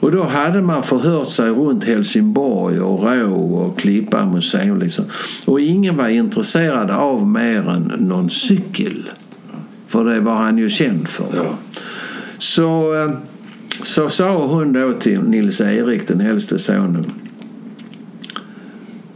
Och 0.00 0.12
då 0.12 0.22
hade 0.22 0.62
man 0.62 0.82
förhört 0.82 1.28
sig 1.28 1.50
runt 1.50 1.84
Helsingborg 1.84 2.80
och 2.80 3.04
Rå 3.04 3.54
och 3.54 3.78
Klippa 3.78 4.26
museum. 4.26 4.78
Liksom. 4.78 5.04
Och 5.46 5.60
ingen 5.60 5.96
var 5.96 6.08
intresserad 6.08 6.90
av 6.90 7.26
mer 7.26 7.68
än 7.68 7.92
någon 7.98 8.30
cykel. 8.30 9.10
För 9.86 10.04
det 10.04 10.20
var 10.20 10.34
han 10.34 10.58
ju 10.58 10.70
känd 10.70 11.08
för. 11.08 11.26
Ja. 11.36 11.54
Så, 12.38 12.94
eh, 12.94 13.10
så 13.82 14.08
sa 14.08 14.46
hon 14.46 14.72
då 14.72 14.92
till 14.92 15.20
Nils 15.20 15.60
Erik, 15.60 16.08
den 16.08 16.20
äldste 16.20 16.58
sonen. 16.58 17.06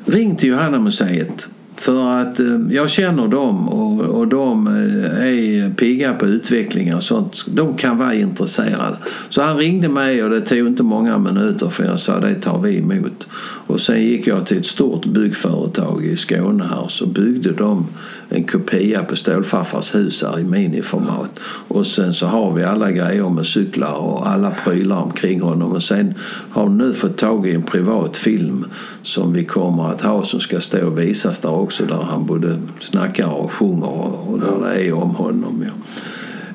Ring 0.04 0.36
till 0.36 0.48
Johanna 0.48 0.78
museet 0.78 1.48
För 1.76 2.08
att 2.20 2.40
eh, 2.40 2.46
jag 2.70 2.90
känner 2.90 3.28
dem 3.28 3.68
och, 3.68 4.00
och 4.00 4.28
de 4.28 4.66
eh, 4.66 5.26
är 5.26 5.74
pigga 5.74 6.14
på 6.14 6.26
utveckling 6.26 6.94
och 6.94 7.02
sånt. 7.02 7.44
De 7.48 7.74
kan 7.74 7.98
vara 7.98 8.14
intresserade. 8.14 8.96
Så 9.28 9.42
han 9.42 9.56
ringde 9.56 9.88
mig 9.88 10.24
och 10.24 10.30
det 10.30 10.40
tog 10.40 10.68
inte 10.68 10.82
många 10.82 11.18
minuter 11.18 11.68
för 11.68 11.84
jag 11.84 12.00
sa 12.00 12.20
det 12.20 12.34
tar 12.34 12.58
vi 12.58 12.78
emot. 12.78 13.28
Och 13.66 13.80
sen 13.80 14.02
gick 14.02 14.26
jag 14.26 14.46
till 14.46 14.56
ett 14.58 14.66
stort 14.66 15.06
byggföretag 15.06 16.04
i 16.04 16.16
Skåne 16.16 16.64
här 16.64 16.88
så 16.88 17.06
byggde 17.06 17.52
de 17.52 17.86
en 18.28 18.44
kopia 18.44 19.04
på 19.04 19.16
Stålfarfars 19.16 19.94
hus 19.94 20.22
här 20.22 20.38
i 20.38 20.44
miniformat. 20.44 21.40
Och 21.68 21.86
sen 21.86 22.14
så 22.14 22.26
har 22.26 22.52
vi 22.52 22.64
alla 22.64 22.92
grejer 22.92 23.28
med 23.28 23.46
cyklar 23.46 23.94
och 23.94 24.28
alla 24.28 24.50
prylar 24.50 24.96
omkring 24.96 25.40
honom. 25.40 25.72
Och 25.72 25.82
sen 25.82 26.14
har 26.50 26.68
nu 26.68 26.92
fått 26.92 27.16
tag 27.16 27.46
i 27.46 27.54
en 27.54 27.62
privat 27.62 28.16
film 28.16 28.64
som 29.02 29.32
vi 29.32 29.44
kommer 29.44 29.90
att 29.90 30.00
ha 30.00 30.24
som 30.24 30.40
ska 30.40 30.60
stå 30.60 30.86
och 30.86 30.98
visas 30.98 31.38
där 31.38 31.50
också 31.50 31.84
där 31.86 32.02
han 32.10 32.26
både 32.26 32.58
snackar 32.80 33.28
och 33.28 33.52
sjunger 33.52 34.28
och 34.28 34.38
där 34.38 34.68
det 34.68 34.86
är 34.86 34.92
om 34.92 35.10
honom. 35.10 35.64
Ja. 35.66 35.72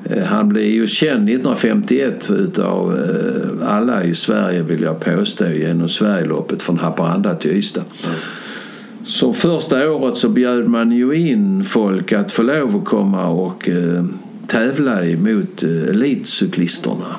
Eh, 0.09 0.23
han 0.23 0.49
blev 0.49 0.65
ju 0.65 0.87
känd 0.87 1.29
1951 1.29 2.29
utav 2.29 2.99
eh, 2.99 3.73
alla 3.75 4.03
i 4.03 4.13
Sverige 4.13 4.63
vill 4.63 4.81
jag 4.81 4.99
påstå 4.99 5.47
genom 5.47 5.89
Sverigeloppet 5.89 6.61
från 6.61 6.79
Haparanda 6.79 7.35
till 7.35 7.51
Ystad. 7.51 7.83
Mm. 8.05 8.15
Så 9.05 9.33
första 9.33 9.91
året 9.91 10.17
så 10.17 10.29
bjöd 10.29 10.67
man 10.67 10.91
ju 10.91 11.13
in 11.13 11.63
folk 11.63 12.11
att 12.11 12.31
få 12.31 12.43
lov 12.43 12.75
att 12.75 12.85
komma 12.85 13.27
och 13.27 13.69
eh, 13.69 14.05
tävla 14.47 15.05
emot 15.05 15.63
eh, 15.63 15.89
elitcyklisterna. 15.89 17.15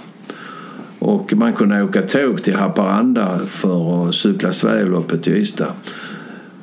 Och 0.98 1.32
man 1.36 1.52
kunde 1.52 1.82
åka 1.82 2.02
tåg 2.02 2.42
till 2.42 2.54
Haparanda 2.54 3.40
för 3.50 4.08
att 4.08 4.14
cykla 4.14 4.52
Sverigeloppet 4.52 5.22
till 5.22 5.36
Ystad. 5.36 5.72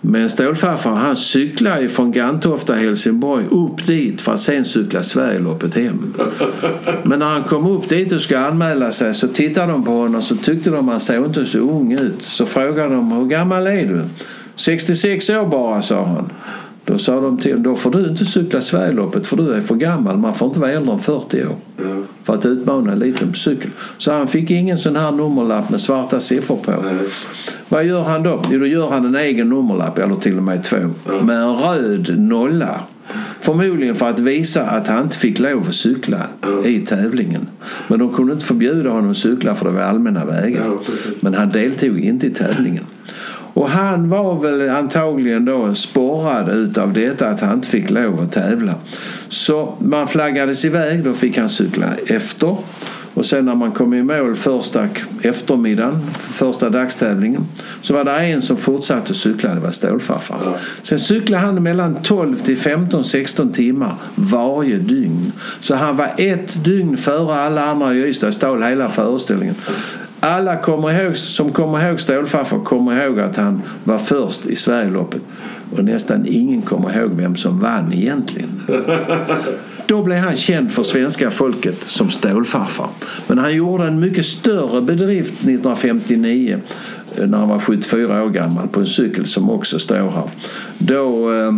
Men 0.02 0.30
stålfarfar 0.30 0.92
han 0.92 1.16
cyklade 1.16 1.90
från 1.90 2.12
Gantofta, 2.12 2.74
Helsingborg 2.74 3.46
upp 3.46 3.88
dit 3.88 4.22
för 4.22 4.34
att 4.34 4.40
sen 4.40 4.66
cykla 4.66 5.04
Sverigeloppet 5.04 5.76
hem. 5.76 6.14
Men 7.04 7.20
när 7.20 7.26
han 7.26 7.44
kom 7.44 7.72
upp 7.72 7.90
dit 7.90 8.12
och 8.12 8.22
skulle 8.22 8.40
anmäla 8.40 8.92
sig 8.92 9.14
så 9.14 9.28
tittade 9.28 9.72
de 9.72 9.86
på 9.86 9.92
honom 9.92 10.22
så 10.22 10.36
tyckte 10.36 10.70
de 10.70 10.80
att 10.80 10.92
han 10.92 11.00
såg 11.00 11.26
inte 11.26 11.46
så 11.46 11.60
ung 11.60 11.92
ut. 11.94 12.22
Så 12.22 12.46
frågade 12.46 12.96
de 12.96 13.12
hur 13.12 13.26
gammal 13.26 13.68
är 13.68 13.86
du? 13.86 14.02
66 14.56 15.30
år 15.30 15.46
bara, 15.46 15.82
sa 15.82 16.06
han. 16.06 16.32
Då 16.88 16.98
sa 16.98 17.22
de 17.22 17.38
till 17.38 17.52
honom, 17.52 17.64
då 17.64 17.76
får 17.76 17.92
du 17.92 18.10
inte 18.10 18.26
cykla 18.26 18.62
Sverigeloppet 18.62 19.28
för 19.28 19.38
du 19.38 19.54
är 19.54 19.62
för 19.62 19.76
gammal. 19.76 20.18
Man 20.18 20.36
får 20.36 20.48
inte 20.48 20.60
vara 20.60 20.72
äldre 20.72 20.94
än 20.94 21.00
40 21.00 21.46
år 21.46 21.56
mm. 21.82 22.06
för 22.24 22.34
att 22.34 22.46
utmana 22.46 22.92
en 22.92 23.00
liten 23.00 23.34
cykel. 23.34 23.70
Så 23.98 24.12
han 24.12 24.28
fick 24.28 24.52
ingen 24.52 24.78
sån 24.78 24.96
här 24.96 25.12
nummerlapp 25.12 25.70
med 25.70 25.82
svarta 25.82 26.20
siffror 26.20 26.58
på. 26.58 26.72
Mm. 26.72 26.98
Vad 27.70 27.86
gör 27.86 28.04
han 28.04 28.24
då? 28.24 28.44
Jo, 28.52 28.60
då 28.60 28.66
gör 28.66 28.90
han 28.90 29.06
en 29.06 29.16
egen 29.16 29.50
nummerlapp, 29.50 29.98
eller 29.98 30.16
till 30.16 30.38
och 30.38 30.44
med 30.44 30.64
två, 30.64 30.78
mm. 30.78 31.26
med 31.26 31.38
en 31.38 31.56
röd 31.56 32.20
nolla. 32.20 32.82
Förmodligen 33.40 33.96
för 33.96 34.10
att 34.10 34.20
visa 34.20 34.66
att 34.66 34.88
han 34.88 35.04
inte 35.04 35.18
fick 35.18 35.40
lov 35.40 35.66
att 35.68 35.76
cykla 35.76 36.28
i 36.66 36.80
tävlingen. 36.80 37.48
Men 37.88 38.00
de 38.00 38.14
kunde 38.14 38.34
inte 38.34 38.46
förbjuda 38.46 38.90
honom 38.90 39.12
att 39.12 39.18
cykla 39.18 39.56
för 39.56 39.66
det 39.66 39.72
var 39.72 39.82
allmänna 39.82 40.26
vägar. 40.26 40.64
Men 41.22 41.34
han 41.34 41.50
deltog 41.50 42.00
inte 42.00 42.28
i 42.28 42.30
tävlingen. 42.30 42.84
Och 43.58 43.70
han 43.70 44.10
var 44.10 44.42
väl 44.42 44.70
antagligen 44.70 45.46
då 45.46 45.74
sporrad 45.74 46.50
utav 46.50 46.94
detta 46.94 47.28
att 47.28 47.42
han 47.42 47.54
inte 47.54 47.68
fick 47.68 47.90
lov 47.90 48.22
att 48.22 48.32
tävla. 48.32 48.76
Så 49.30 49.76
man 49.80 50.08
flaggades 50.08 50.66
iväg, 50.66 51.04
då 51.04 51.14
fick 51.14 51.38
han 51.38 51.50
cykla 51.50 51.88
efter. 52.08 52.58
Och 53.14 53.26
sen 53.26 53.46
när 53.46 53.56
man 53.56 53.72
kom 53.72 53.94
i 53.94 54.04
mål 54.04 54.36
första 54.36 54.88
eftermiddagen, 55.22 56.02
första 56.14 56.70
dagstävlingen, 56.70 57.42
så 57.82 57.94
var 57.94 58.04
det 58.04 58.12
en 58.12 58.42
som 58.42 58.58
fortsatte 58.58 59.14
cykla, 59.14 59.54
det 59.54 59.60
var 59.60 59.72
stålfarfar. 59.72 60.40
Ja. 60.46 60.56
Sen 60.82 61.00
cyklade 61.00 61.44
han 61.44 61.64
mellan 61.64 61.96
12 61.96 62.36
till 62.36 62.58
15, 62.58 63.04
16 63.04 63.52
timmar 63.52 63.96
varje 64.16 64.78
dygn. 64.78 65.32
Så 65.60 65.76
han 65.76 65.98
var 65.98 66.14
ett 66.18 66.64
dygn 66.64 66.98
före 66.98 67.36
alla 67.36 67.66
andra 67.66 67.94
i 67.94 67.98
Ystad, 67.98 68.32
stal 68.32 68.64
hela 68.64 68.90
föreställningen. 68.90 69.56
Alla 70.28 70.56
kommer 70.56 71.04
ihåg, 71.04 71.18
som 71.18 71.52
kommer 71.52 71.90
ihåg 71.90 72.00
Stålfarfar 72.00 72.60
kommer 72.60 73.06
ihåg 73.06 73.20
att 73.20 73.36
han 73.38 73.62
var 73.84 73.98
först 73.98 74.48
i 74.48 74.56
Sverigeloppet. 74.56 75.22
Och 75.76 75.84
nästan 75.84 76.26
ingen 76.28 76.62
kommer 76.62 76.98
ihåg 76.98 77.12
vem 77.12 77.36
som 77.36 77.60
vann 77.60 77.94
egentligen. 77.94 78.62
Då 79.88 80.04
blev 80.04 80.18
han 80.18 80.36
känd 80.36 80.72
för 80.72 80.84
svenska 80.84 81.32
folket 81.32 81.84
som 81.84 82.10
Stålfarfar. 82.10 82.90
Men 83.28 83.38
han 83.38 83.56
gjorde 83.56 83.84
en 83.84 84.00
mycket 84.00 84.26
större 84.26 84.82
bedrift 84.82 85.34
1959 85.34 86.60
när 87.16 87.38
han 87.38 87.50
var 87.50 87.60
74 87.60 88.24
år 88.24 88.30
gammal 88.30 88.68
på 88.68 88.80
en 88.80 88.88
cykel 88.88 89.26
som 89.26 89.50
också 89.50 89.80
står 89.80 89.96
här. 89.96 90.30
Då 90.78 91.34
eh, 91.34 91.52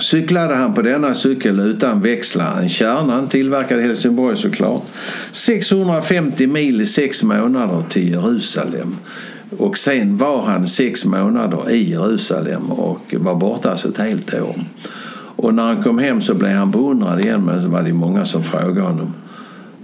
cyklade 0.00 0.54
han 0.54 0.74
på 0.74 0.82
denna 0.82 1.14
cykel 1.14 1.60
utan 1.60 2.00
växlar. 2.00 2.60
En 2.60 2.68
kärna, 2.68 3.26
tillverkad 3.26 3.78
i 3.78 3.82
Helsingborg 3.82 4.36
såklart. 4.36 4.82
650 5.30 6.46
mil 6.46 6.80
i 6.80 6.86
sex 6.86 7.22
månader 7.22 7.82
till 7.88 8.08
Jerusalem. 8.10 8.96
Och 9.58 9.78
sen 9.78 10.16
var 10.16 10.42
han 10.42 10.66
sex 10.66 11.04
månader 11.04 11.70
i 11.70 11.90
Jerusalem 11.90 12.70
och 12.70 13.14
var 13.18 13.34
borta 13.34 13.70
alltså 13.70 13.88
ett 13.88 13.98
helt 13.98 14.34
år. 14.34 14.54
Och 15.36 15.54
när 15.54 15.62
han 15.62 15.82
kom 15.82 15.98
hem 15.98 16.20
så 16.20 16.34
blev 16.34 16.52
han 16.52 16.70
beundrad 16.70 17.20
igen 17.20 17.44
men 17.44 17.62
så 17.62 17.68
var 17.68 17.82
det 17.82 17.92
många 17.92 18.24
som 18.24 18.44
frågade 18.44 18.80
honom 18.80 19.12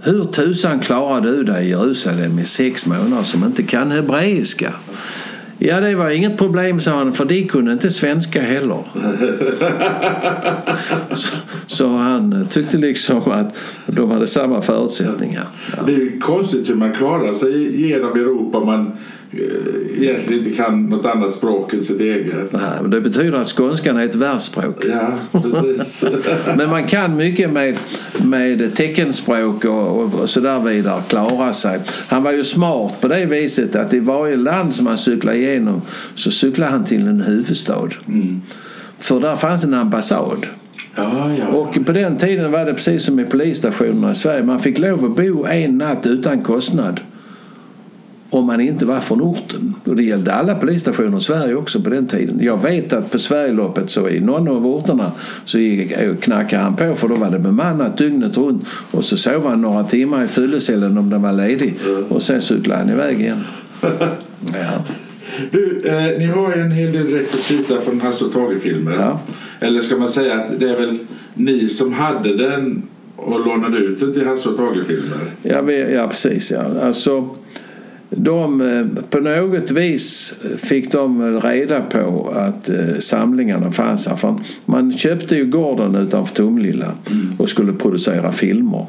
hur 0.07 0.25
tusan 0.25 0.79
klarar 0.79 1.21
du 1.21 1.43
dig 1.43 1.65
i 1.65 1.69
Jerusalem 1.69 2.39
i 2.39 2.45
sex 2.45 2.85
månader 2.85 3.23
som 3.23 3.43
inte 3.43 3.63
kan 3.63 3.91
hebreiska? 3.91 4.73
Ja, 5.59 5.79
det 5.79 5.95
var 5.95 6.09
inget 6.09 6.37
problem, 6.37 6.79
sa 6.79 6.91
han, 6.91 7.13
för 7.13 7.25
de 7.25 7.47
kunde 7.47 7.71
inte 7.71 7.89
svenska 7.89 8.41
heller. 8.41 8.83
så, 11.15 11.35
så, 11.67 11.87
han 11.87 12.47
tyckte 12.49 12.77
liksom 12.77 13.31
att 13.31 13.55
de 13.85 14.11
hade 14.11 14.27
samma 14.27 14.61
förutsättningar. 14.61 15.47
Ja. 15.77 15.83
Det 15.85 15.93
är 15.93 16.19
konstigt 16.19 16.69
hur 16.69 16.75
man 16.75 16.93
klarar 16.93 17.33
sig 17.33 17.87
genom 17.87 18.11
Europa. 18.11 18.59
Man 18.59 18.91
egentligen 19.31 20.43
inte 20.43 20.57
kan 20.57 20.85
något 20.85 21.05
annat 21.05 21.33
språk 21.33 21.73
än 21.73 21.83
sitt 21.83 21.99
eget. 22.01 22.51
Nej, 22.51 22.61
men 22.81 22.91
det 22.91 23.01
betyder 23.01 23.37
att 23.37 23.47
skånskan 23.47 23.97
är 23.97 24.05
ett 24.05 24.15
världsspråk. 24.15 24.85
Ja, 24.85 25.39
precis. 25.41 26.05
men 26.57 26.69
man 26.69 26.87
kan 26.87 27.17
mycket 27.17 27.51
med, 27.51 27.77
med 28.17 28.75
teckenspråk 28.75 29.65
och, 29.65 30.01
och, 30.01 30.13
och 30.13 30.29
så 30.29 30.39
där 30.39 30.59
vidare 30.59 31.01
klara 31.07 31.53
sig. 31.53 31.79
Han 32.07 32.23
var 32.23 32.31
ju 32.31 32.43
smart 32.43 33.01
på 33.01 33.07
det 33.07 33.25
viset 33.25 33.75
att 33.75 33.93
i 33.93 33.99
varje 33.99 34.35
land 34.35 34.75
som 34.75 34.87
han 34.87 34.97
cyklade 34.97 35.37
igenom 35.37 35.81
så 36.15 36.31
cyklade 36.31 36.71
han 36.71 36.85
till 36.85 37.07
en 37.07 37.21
huvudstad. 37.21 37.89
Mm. 38.07 38.41
För 38.99 39.19
där 39.19 39.35
fanns 39.35 39.63
en 39.63 39.73
ambassad. 39.73 40.47
Ja, 40.95 41.31
ja. 41.39 41.47
Och 41.47 41.85
på 41.85 41.91
den 41.91 42.17
tiden 42.17 42.51
var 42.51 42.65
det 42.65 42.73
precis 42.73 43.03
som 43.03 43.19
i 43.19 43.25
polisstationerna 43.25 44.11
i 44.11 44.15
Sverige. 44.15 44.43
Man 44.43 44.59
fick 44.59 44.79
lov 44.79 45.05
att 45.05 45.15
bo 45.15 45.45
en 45.45 45.77
natt 45.77 46.05
utan 46.05 46.43
kostnad 46.43 46.99
om 48.29 48.45
man 48.45 48.61
inte 48.61 48.85
var 48.85 48.99
från 48.99 49.21
orten. 49.21 49.75
Och 49.83 49.95
det 49.95 50.03
gällde 50.03 50.33
alla 50.33 50.55
polisstationer 50.55 51.17
i 51.17 51.21
Sverige 51.21 51.55
också 51.55 51.81
på 51.81 51.89
den 51.89 52.07
tiden. 52.07 52.39
Jag 52.41 52.61
vet 52.61 52.93
att 52.93 53.11
på 53.11 53.19
Sverigeloppet 53.19 53.89
så 53.89 54.09
i 54.09 54.19
någon 54.19 54.47
av 54.47 54.67
orterna 54.67 55.11
så 55.45 55.57
knackade 56.21 56.63
han 56.63 56.75
på 56.75 56.95
för 56.95 57.07
då 57.07 57.15
var 57.15 57.31
det 57.31 57.39
bemannat 57.39 57.97
dygnet 57.97 58.37
runt. 58.37 58.65
Och 58.91 59.05
så 59.05 59.17
sov 59.17 59.47
han 59.47 59.61
några 59.61 59.83
timmar 59.83 60.23
i 60.23 60.27
fyllecellen 60.27 60.97
om 60.97 61.09
den 61.09 61.21
var 61.21 61.33
ledig. 61.33 61.73
Och 62.09 62.21
sen 62.21 62.41
cyklade 62.41 62.79
han 62.79 62.89
iväg 62.89 63.21
igen. 63.21 63.43
Ja. 64.53 64.83
Du, 65.51 65.81
eh, 65.85 66.19
ni 66.19 66.25
har 66.25 66.55
ju 66.55 66.61
en 66.61 66.71
hel 66.71 66.91
del 66.91 67.07
rekvisita 67.07 67.81
från 67.81 68.01
Hasse 68.01 68.25
och 68.25 68.33
Tage-filmer. 68.33 68.93
Ja. 68.93 69.19
Eller 69.59 69.81
ska 69.81 69.97
man 69.97 70.09
säga 70.09 70.33
att 70.33 70.59
det 70.59 70.69
är 70.69 70.77
väl 70.77 70.97
ni 71.33 71.69
som 71.69 71.93
hade 71.93 72.37
den 72.37 72.83
och 73.15 73.45
lånade 73.45 73.77
ut 73.77 73.99
den 73.99 74.13
till 74.13 74.25
Hasse 74.25 74.49
och 74.49 74.57
Tage-filmer? 74.57 75.17
Ja, 75.41 75.71
ja, 75.71 76.07
precis. 76.07 76.51
Ja. 76.51 76.63
Alltså, 76.81 77.29
de, 78.09 78.61
eh, 78.61 79.03
på 79.09 79.19
något 79.19 79.71
vis 79.71 80.35
fick 80.57 80.91
de 80.91 81.39
reda 81.41 81.81
på 81.81 82.33
att 82.35 82.69
eh, 82.69 82.99
samlingarna 82.99 83.71
fanns 83.71 84.07
här. 84.07 84.15
För 84.15 84.35
man 84.65 84.97
köpte 84.97 85.35
ju 85.35 85.45
gården 85.45 85.95
utanför 85.95 86.35
Tumlilla 86.35 86.91
och 87.37 87.49
skulle 87.49 87.73
producera 87.73 88.31
filmer. 88.31 88.85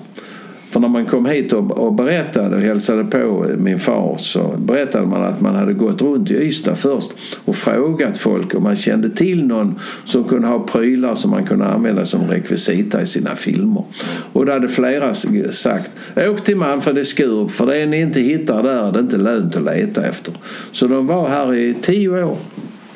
För 0.71 0.81
när 0.81 0.89
man 0.89 1.07
kom 1.07 1.27
hit 1.27 1.53
och, 1.53 1.95
berättade 1.95 2.57
och 2.57 2.63
hälsade 2.63 3.05
på 3.05 3.47
min 3.59 3.79
far 3.79 4.17
så 4.19 4.55
berättade 4.59 5.07
man 5.07 5.23
att 5.23 5.41
man 5.41 5.55
hade 5.55 5.73
gått 5.73 6.03
runt 6.03 6.31
i 6.31 6.35
Ystad 6.35 6.75
först 6.75 7.13
och 7.45 7.57
frågat 7.57 8.17
folk 8.19 8.55
om 8.55 8.63
man 8.63 8.77
kände 8.77 9.11
till 9.11 9.47
någon 9.47 9.81
som 10.05 10.25
kunde 10.25 10.49
ha 10.49 10.59
prylar 10.59 11.15
som 11.15 11.31
man 11.31 11.47
kunde 11.47 11.67
använda 11.67 12.05
som 12.05 12.29
rekvisita 12.31 13.03
i 13.03 13.07
sina 13.07 13.37
filmer. 13.37 13.85
Och 14.33 14.47
då 14.47 14.53
hade 14.53 14.69
flera 14.69 15.15
sagt 15.51 15.91
åk 16.17 16.45
till 16.45 16.57
Manfred 16.57 16.99
i 16.99 17.05
Skurup 17.05 17.51
för 17.51 17.67
det 17.67 17.87
ni 17.87 18.01
inte 18.01 18.21
hittar 18.21 18.63
där 18.63 18.97
är 18.97 19.01
inte 19.01 19.17
lönt 19.17 19.57
att 19.57 19.65
leta 19.65 20.07
efter. 20.07 20.35
Så 20.73 20.87
de 20.87 21.07
var 21.07 21.29
här 21.29 21.55
i 21.55 21.75
tio 21.75 22.25
år 22.25 22.37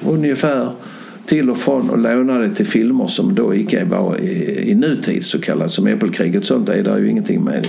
ungefär 0.06 0.70
till 1.26 1.50
och 1.50 1.56
från 1.56 1.90
och 1.90 1.98
lånade 1.98 2.54
till 2.54 2.66
filmer 2.66 3.06
som 3.06 3.34
då 3.34 3.54
icke 3.54 3.84
var 3.84 4.20
i, 4.20 4.70
i 4.70 4.74
nutid 4.74 5.24
så 5.24 5.40
kallat 5.40 5.70
som 5.70 5.86
Äppelkriget. 5.86 6.44
Sånt 6.44 6.68
är 6.68 6.82
det 6.82 6.98
ju 6.98 7.10
ingenting 7.10 7.44
med. 7.44 7.66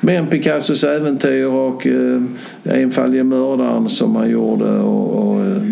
Men 0.00 0.26
Picassos 0.26 0.84
äventyr 0.84 1.44
och 1.44 1.86
eh, 1.86 2.22
Enfaldige 2.64 3.24
mördaren 3.24 3.88
som 3.88 4.16
han 4.16 4.30
gjorde 4.30 4.78
och, 4.78 5.28
och 5.28 5.40
eh, 5.40 5.62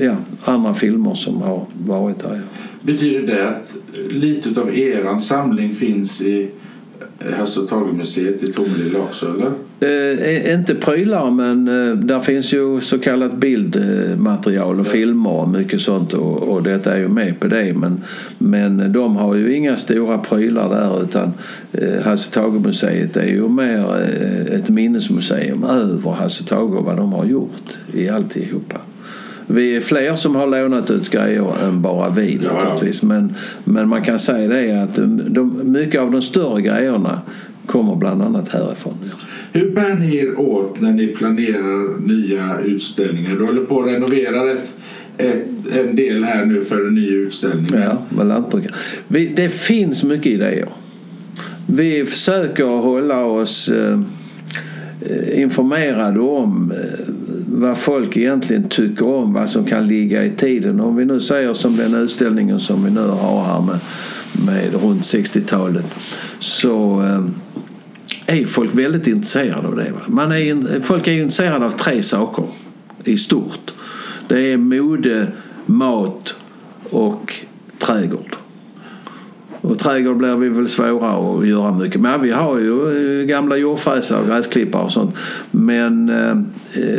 ja, 0.00 0.16
andra 0.44 0.74
filmer 0.74 1.14
som 1.14 1.42
har 1.42 1.66
varit 1.86 2.18
där. 2.18 2.40
Betyder 2.80 3.26
det 3.26 3.48
att 3.48 3.76
lite 4.10 4.60
av 4.60 4.78
eran 4.78 5.20
samling 5.20 5.72
finns 5.72 6.22
i 6.22 6.48
Hasse 7.38 7.60
och 7.60 7.68
Tage-museet 7.68 8.42
i 8.42 8.52
Tomelilla 8.52 8.98
också 8.98 9.26
eller? 9.34 9.52
Eh, 9.80 10.54
inte 10.54 10.74
prylar 10.74 11.30
men 11.30 11.68
eh, 11.68 11.96
där 11.96 12.20
finns 12.20 12.52
ju 12.52 12.80
så 12.80 12.98
kallat 12.98 13.34
bildmaterial 13.34 14.80
och 14.80 14.86
ja. 14.86 14.90
filmer 14.90 15.30
och 15.30 15.48
mycket 15.48 15.80
sånt 15.80 16.14
och, 16.14 16.42
och 16.42 16.62
detta 16.62 16.94
är 16.94 16.98
ju 16.98 17.08
med 17.08 17.40
på 17.40 17.46
det. 17.46 17.74
Men, 17.74 18.00
men 18.38 18.92
de 18.92 19.16
har 19.16 19.34
ju 19.34 19.54
inga 19.54 19.76
stora 19.76 20.18
prylar 20.18 20.68
där 20.68 21.02
utan 21.02 21.32
eh, 21.72 22.02
Hasse 22.04 22.30
Tage-museet 22.30 23.16
är 23.16 23.26
ju 23.26 23.48
mer 23.48 24.02
eh, 24.02 24.58
ett 24.58 24.68
minnesmuseum 24.68 25.64
över 25.64 26.10
Hasse 26.10 26.44
Tage 26.44 26.74
och 26.74 26.84
vad 26.84 26.96
de 26.96 27.12
har 27.12 27.24
gjort 27.24 27.78
i 27.92 28.08
alltihopa. 28.08 28.80
Vi 29.50 29.76
är 29.76 29.80
fler 29.80 30.16
som 30.16 30.36
har 30.36 30.46
lånat 30.46 30.90
ut 30.90 31.10
grejer 31.10 31.64
än 31.64 31.82
bara 31.82 32.10
vi 32.10 32.40
ja. 32.42 32.52
naturligtvis. 32.52 33.02
Men, 33.02 33.34
men 33.64 33.88
man 33.88 34.02
kan 34.02 34.18
säga 34.18 34.48
det 34.48 34.82
att 34.82 34.94
de, 35.34 35.72
mycket 35.72 36.00
av 36.00 36.10
de 36.10 36.22
större 36.22 36.62
grejerna 36.62 37.20
kommer 37.66 37.96
bland 37.96 38.22
annat 38.22 38.48
härifrån. 38.48 38.94
Hur 39.52 39.70
bär 39.70 39.94
ni 39.94 40.16
er 40.16 40.40
åt 40.40 40.80
när 40.80 40.92
ni 40.92 41.06
planerar 41.06 42.06
nya 42.06 42.60
utställningar? 42.64 43.36
Du 43.36 43.44
håller 43.44 43.64
på 43.64 43.80
att 43.80 43.86
renovera 43.86 44.50
ett, 44.50 44.76
ett, 45.18 45.46
en 45.72 45.96
del 45.96 46.24
här 46.24 46.44
nu 46.44 46.64
för 46.64 46.86
en 46.86 46.94
ny 46.94 47.08
utställning. 47.08 47.66
Ja, 47.72 48.02
med 48.16 48.26
lantbrukare. 48.26 48.74
det 49.08 49.48
finns 49.48 50.04
mycket 50.04 50.26
idéer. 50.26 50.68
Vi 51.66 52.04
försöker 52.04 52.64
hålla 52.64 53.24
oss 53.24 53.68
eh, 53.68 54.00
informerade 55.42 56.20
om 56.20 56.72
eh, 56.72 57.14
vad 57.50 57.78
folk 57.78 58.16
egentligen 58.16 58.68
tycker 58.68 59.06
om, 59.06 59.32
vad 59.32 59.50
som 59.50 59.64
kan 59.64 59.88
ligga 59.88 60.24
i 60.24 60.30
tiden. 60.30 60.80
Om 60.80 60.96
vi 60.96 61.04
nu 61.04 61.20
säger 61.20 61.54
som 61.54 61.76
den 61.76 61.94
utställningen 61.94 62.60
som 62.60 62.84
vi 62.84 62.90
nu 62.90 63.06
har 63.06 63.44
här 63.44 63.60
med, 63.60 63.78
med 64.46 64.82
runt 64.82 65.02
60-talet 65.02 65.94
så 66.38 67.02
eh, 67.02 67.24
är 68.26 68.46
folk 68.46 68.74
väldigt 68.74 69.06
intresserade 69.06 69.68
av 69.68 69.76
det. 69.76 69.92
Man 70.06 70.32
är, 70.32 70.80
folk 70.80 71.06
är 71.06 71.12
intresserade 71.12 71.66
av 71.66 71.70
tre 71.70 72.02
saker 72.02 72.44
i 73.04 73.18
stort. 73.18 73.72
Det 74.28 74.52
är 74.52 74.56
mode, 74.56 75.32
mat 75.66 76.34
och 76.90 77.34
trädgård. 77.78 78.37
Och 79.60 79.78
trädgård 79.78 80.16
blir 80.16 80.36
vi 80.36 80.48
väl 80.48 80.68
svåra 80.68 81.10
att 81.10 81.46
göra 81.48 81.72
mycket 81.72 82.00
med. 82.00 82.20
Vi 82.20 82.30
har 82.30 82.58
ju 82.58 83.20
eh, 83.20 83.26
gamla 83.26 83.56
jordfräsar 83.56 84.20
och 84.20 84.26
gräsklippare 84.26 84.82
och 84.82 84.92
sånt. 84.92 85.14
Men 85.50 86.08
eh, 86.08 86.36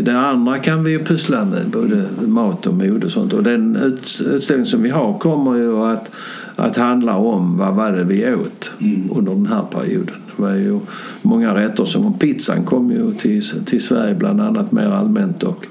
det 0.01 0.19
andra 0.19 0.57
kan 0.57 0.83
vi 0.83 0.91
ju 0.91 0.99
pyssla 0.99 1.45
med, 1.45 1.69
både 1.69 2.03
mat 2.27 2.67
och 2.67 2.73
mode 2.73 3.05
och 3.05 3.11
sånt. 3.11 3.33
Och 3.33 3.43
den 3.43 3.75
utställning 3.75 4.65
som 4.65 4.83
vi 4.83 4.89
har 4.89 5.19
kommer 5.19 5.55
ju 5.55 5.77
att, 5.77 6.11
att 6.55 6.77
handla 6.77 7.15
om 7.17 7.57
vad 7.57 7.75
var 7.75 7.91
det 7.91 8.03
vi 8.03 8.33
åt 8.33 8.71
mm. 8.79 9.11
under 9.11 9.31
den 9.31 9.45
här 9.45 9.63
perioden. 9.71 10.15
Det 10.35 10.41
var 10.41 10.53
ju 10.53 10.79
många 11.21 11.55
rätter 11.55 11.85
som 11.85 12.19
pizzan 12.19 12.63
kom 12.65 12.91
ju 12.91 13.13
till, 13.13 13.65
till 13.65 13.81
Sverige 13.81 14.15
bland 14.15 14.41
annat 14.41 14.71
mer 14.71 14.89
allmänt 14.89 15.43
och 15.43 15.65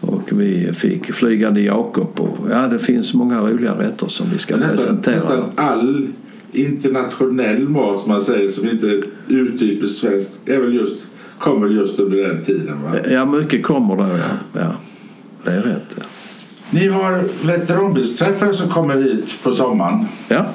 och 0.00 0.32
vi 0.32 0.72
fick 0.72 1.12
Flygande 1.14 1.60
Jakob 1.60 2.20
och 2.20 2.50
ja, 2.50 2.66
det 2.66 2.78
finns 2.78 3.14
många 3.14 3.40
roliga 3.40 3.78
rätter 3.78 4.08
som 4.08 4.26
vi 4.32 4.38
ska 4.38 4.56
nästan, 4.56 4.76
presentera. 4.76 5.14
Nästan 5.14 5.44
all 5.56 6.06
internationell 6.58 7.68
mat 7.68 8.00
som 8.00 8.10
man 8.12 8.20
säger 8.20 8.48
som 8.48 8.68
inte 8.68 8.86
är 8.86 9.02
urtypiskt 9.28 10.00
svenskt 10.00 10.38
är 10.46 10.60
väl 10.60 10.74
just, 10.74 11.06
kommer 11.38 11.68
just 11.68 11.98
under 11.98 12.16
den 12.16 12.42
tiden? 12.42 12.82
Va? 12.82 12.90
Ja, 13.10 13.24
mycket 13.24 13.62
kommer 13.62 13.96
då 13.96 14.02
ja. 14.02 14.60
ja. 14.60 14.74
Det 15.44 15.50
är 15.50 15.62
rätt. 15.62 15.96
Ja. 15.96 16.02
Ni 16.70 16.88
har 16.88 17.24
veteranbilsträffar 17.46 18.52
som 18.52 18.68
kommer 18.68 18.96
hit 18.96 19.34
på 19.42 19.52
sommaren. 19.52 20.06
Ja. 20.28 20.46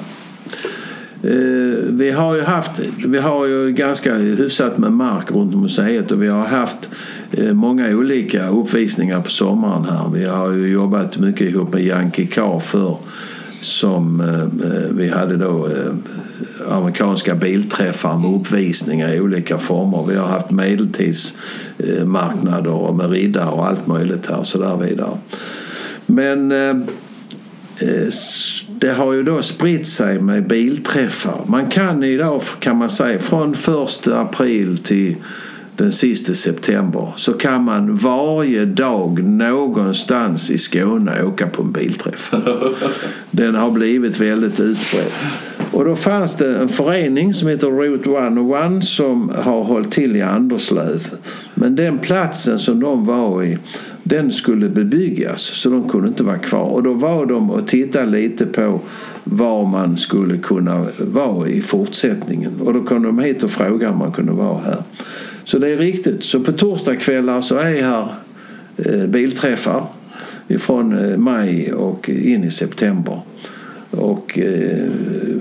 Eh, 1.24 1.78
vi 1.88 2.10
har 2.10 2.34
ju 2.34 2.42
haft, 2.42 2.80
vi 3.06 3.18
har 3.18 3.46
ju 3.46 3.72
ganska 3.72 4.14
hyfsat 4.14 4.78
med 4.78 4.92
mark 4.92 5.30
runt 5.30 5.56
museet 5.56 6.10
och 6.10 6.22
vi 6.22 6.28
har 6.28 6.46
haft 6.46 6.88
eh, 7.30 7.52
många 7.52 7.88
olika 7.88 8.48
uppvisningar 8.48 9.20
på 9.20 9.30
sommaren 9.30 9.84
här. 9.84 10.10
Vi 10.14 10.24
har 10.24 10.52
ju 10.52 10.68
jobbat 10.68 11.18
mycket 11.18 11.50
ihop 11.50 11.72
med 11.72 11.82
Yankee 11.82 12.26
Car 12.26 12.60
för 12.60 12.96
som 13.62 14.20
eh, 14.20 14.44
vi 14.90 15.08
hade 15.08 15.36
då 15.36 15.66
eh, 15.66 15.92
amerikanska 16.68 17.34
bilträffar 17.34 18.18
med 18.18 18.34
uppvisningar 18.40 19.14
i 19.14 19.20
olika 19.20 19.58
former. 19.58 20.04
Vi 20.08 20.16
har 20.16 20.26
haft 20.26 20.50
medeltidsmarknader 20.50 22.92
med 22.92 23.10
riddare 23.10 23.50
och 23.50 23.66
allt 23.66 23.86
möjligt 23.86 24.26
här 24.26 24.38
och 24.38 24.46
så 24.46 24.58
där 24.58 24.76
vidare. 24.76 25.18
Men 26.06 26.52
eh, 26.52 26.68
eh, 26.68 26.76
det 28.68 28.90
har 28.90 29.12
ju 29.12 29.22
då 29.22 29.42
spritt 29.42 29.86
sig 29.86 30.18
med 30.18 30.46
bilträffar. 30.46 31.40
Man 31.46 31.70
kan 31.70 32.02
idag 32.02 32.42
kan 32.60 32.76
man 32.76 32.90
säga 32.90 33.18
från 33.18 33.52
1 33.52 33.58
april 34.08 34.78
till 34.78 35.16
den 35.82 35.92
sista 35.92 36.34
september 36.34 37.12
så 37.16 37.32
kan 37.32 37.64
man 37.64 37.96
varje 37.96 38.64
dag 38.64 39.24
någonstans 39.24 40.50
i 40.50 40.58
Skåne 40.58 41.22
åka 41.22 41.46
på 41.46 41.62
en 41.62 41.72
bilträff. 41.72 42.34
Den 43.30 43.54
har 43.54 43.70
blivit 43.70 44.20
väldigt 44.20 44.60
utbredd. 44.60 45.12
Och 45.70 45.84
då 45.84 45.96
fanns 45.96 46.36
det 46.36 46.56
en 46.56 46.68
förening 46.68 47.34
som 47.34 47.48
heter 47.48 47.66
Route 47.66 48.10
101 48.10 48.84
som 48.84 49.28
har 49.28 49.64
hållit 49.64 49.90
till 49.90 50.16
i 50.16 50.22
Anderslöv. 50.22 51.10
Men 51.54 51.76
den 51.76 51.98
platsen 51.98 52.58
som 52.58 52.80
de 52.80 53.04
var 53.04 53.42
i 53.42 53.58
den 54.02 54.32
skulle 54.32 54.68
bebyggas 54.68 55.40
så 55.40 55.68
de 55.68 55.88
kunde 55.88 56.08
inte 56.08 56.24
vara 56.24 56.38
kvar. 56.38 56.64
Och 56.64 56.82
då 56.82 56.94
var 56.94 57.26
de 57.26 57.50
och 57.50 57.66
tittade 57.66 58.06
lite 58.06 58.46
på 58.46 58.80
var 59.24 59.66
man 59.66 59.96
skulle 59.96 60.38
kunna 60.38 60.86
vara 60.98 61.48
i 61.48 61.60
fortsättningen. 61.60 62.60
Och 62.60 62.74
då 62.74 62.82
kom 62.82 63.02
de 63.02 63.18
hit 63.18 63.42
och 63.42 63.50
frågade 63.50 63.92
om 63.92 63.98
man 63.98 64.12
kunde 64.12 64.32
vara 64.32 64.60
här. 64.60 64.82
Så 65.44 65.58
det 65.58 65.68
är 65.68 65.76
riktigt. 65.76 66.24
Så 66.24 66.40
på 66.40 66.52
torsdagskvällar 66.52 67.40
så 67.40 67.56
är 67.56 67.82
här 67.82 68.08
eh, 68.76 69.06
bilträffar 69.06 69.86
från 70.58 70.98
eh, 70.98 71.16
maj 71.16 71.72
och 71.72 72.08
in 72.10 72.44
i 72.44 72.50
september. 72.50 73.20
Och 73.90 74.38
eh, 74.38 74.88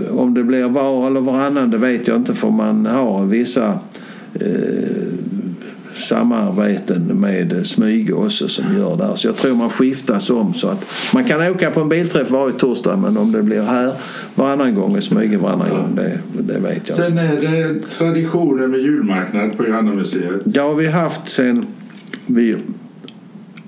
om 0.10 0.34
det 0.34 0.44
blir 0.44 0.64
var 0.64 1.08
eller 1.08 1.20
varannan 1.20 1.72
det 1.72 1.78
vet 1.78 2.08
jag 2.08 2.18
inte 2.18 2.34
för 2.34 2.50
man 2.50 2.86
har 2.86 3.26
vissa 3.26 3.80
eh, 4.34 5.02
samarbeten 6.02 7.06
med 7.06 7.68
Smyge 7.68 8.14
också 8.14 8.48
som 8.48 8.78
gör 8.78 8.98
där. 8.98 9.16
Så 9.16 9.28
jag 9.28 9.36
tror 9.36 9.56
man 9.56 9.70
skiftas 9.70 10.30
om 10.30 10.54
så 10.54 10.68
att 10.68 10.86
man 11.14 11.26
kan 11.26 11.42
åka 11.42 11.72
på 11.72 11.82
en 11.82 11.90
bilträff 11.90 12.32
varje 12.32 12.54
torsdag 12.58 12.96
men 12.96 13.18
om 13.18 13.32
det 13.32 13.44
blir 13.44 13.62
här 13.62 13.94
varannan 14.36 14.76
gång 14.76 14.98
och 14.98 15.04
Smyge 15.04 15.38
varannan 15.38 15.68
ja. 15.68 15.76
gång 15.76 15.96
det, 15.96 16.20
det 16.54 16.60
vet 16.60 16.82
jag 16.86 16.98
Sen 16.98 17.18
är 17.18 17.42
det 17.42 17.80
traditionen 17.80 18.72
med 18.72 18.80
julmarknad 18.80 19.58
på 19.58 19.68
Johannamuseet. 19.68 20.42
Vi 20.78 20.86
har 20.86 20.92
haft 20.92 21.30
sen 21.30 21.66
vi, 22.26 22.58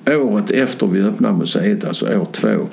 året 0.07 0.51
efter 0.51 0.87
vi 0.87 1.01
öppnade 1.01 1.37
museet, 1.37 1.85
alltså 1.85 2.05
år 2.05 2.27
två. 2.31 2.67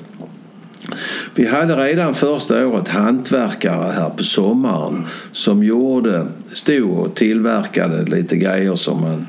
Vi 1.35 1.47
hade 1.47 1.75
redan 1.75 2.13
första 2.13 2.67
året 2.67 2.87
hantverkare 2.87 3.91
här 3.91 4.09
på 4.09 4.23
sommaren 4.23 5.05
som 5.31 5.63
gjorde, 5.63 6.27
stod 6.53 6.99
och 6.99 7.15
tillverkade 7.15 8.05
lite 8.05 8.37
grejer 8.37 8.75
som 8.75 9.01
man 9.01 9.27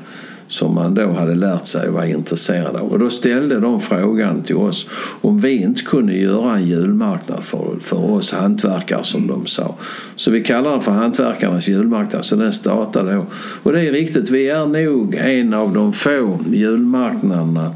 som 0.53 0.75
man 0.75 0.93
då 0.93 1.11
hade 1.11 1.35
lärt 1.35 1.65
sig 1.65 1.87
och 1.87 1.93
var 1.93 2.05
intresserad 2.05 2.75
av. 2.75 2.91
Och 2.91 2.99
då 2.99 3.09
ställde 3.09 3.59
de 3.59 3.81
frågan 3.81 4.43
till 4.43 4.55
oss 4.55 4.87
om 5.21 5.39
vi 5.39 5.61
inte 5.61 5.81
kunde 5.81 6.13
göra 6.13 6.55
en 6.55 6.67
julmarknad 6.67 7.45
för, 7.45 7.77
för 7.81 8.11
oss 8.11 8.31
hantverkare 8.31 9.03
som 9.03 9.27
de 9.27 9.45
sa. 9.45 9.75
Så 10.15 10.31
vi 10.31 10.43
kallar 10.43 10.71
den 10.71 10.81
för 10.81 10.91
Hantverkarnas 10.91 11.67
julmarknad, 11.67 12.25
så 12.25 12.35
den 12.35 12.53
startade 12.53 13.13
då. 13.13 13.25
Och 13.63 13.73
det 13.73 13.81
är 13.81 13.91
riktigt, 13.91 14.29
vi 14.29 14.49
är 14.49 14.65
nog 14.65 15.15
en 15.15 15.53
av 15.53 15.73
de 15.73 15.93
få 15.93 16.39
julmarknaderna 16.51 17.75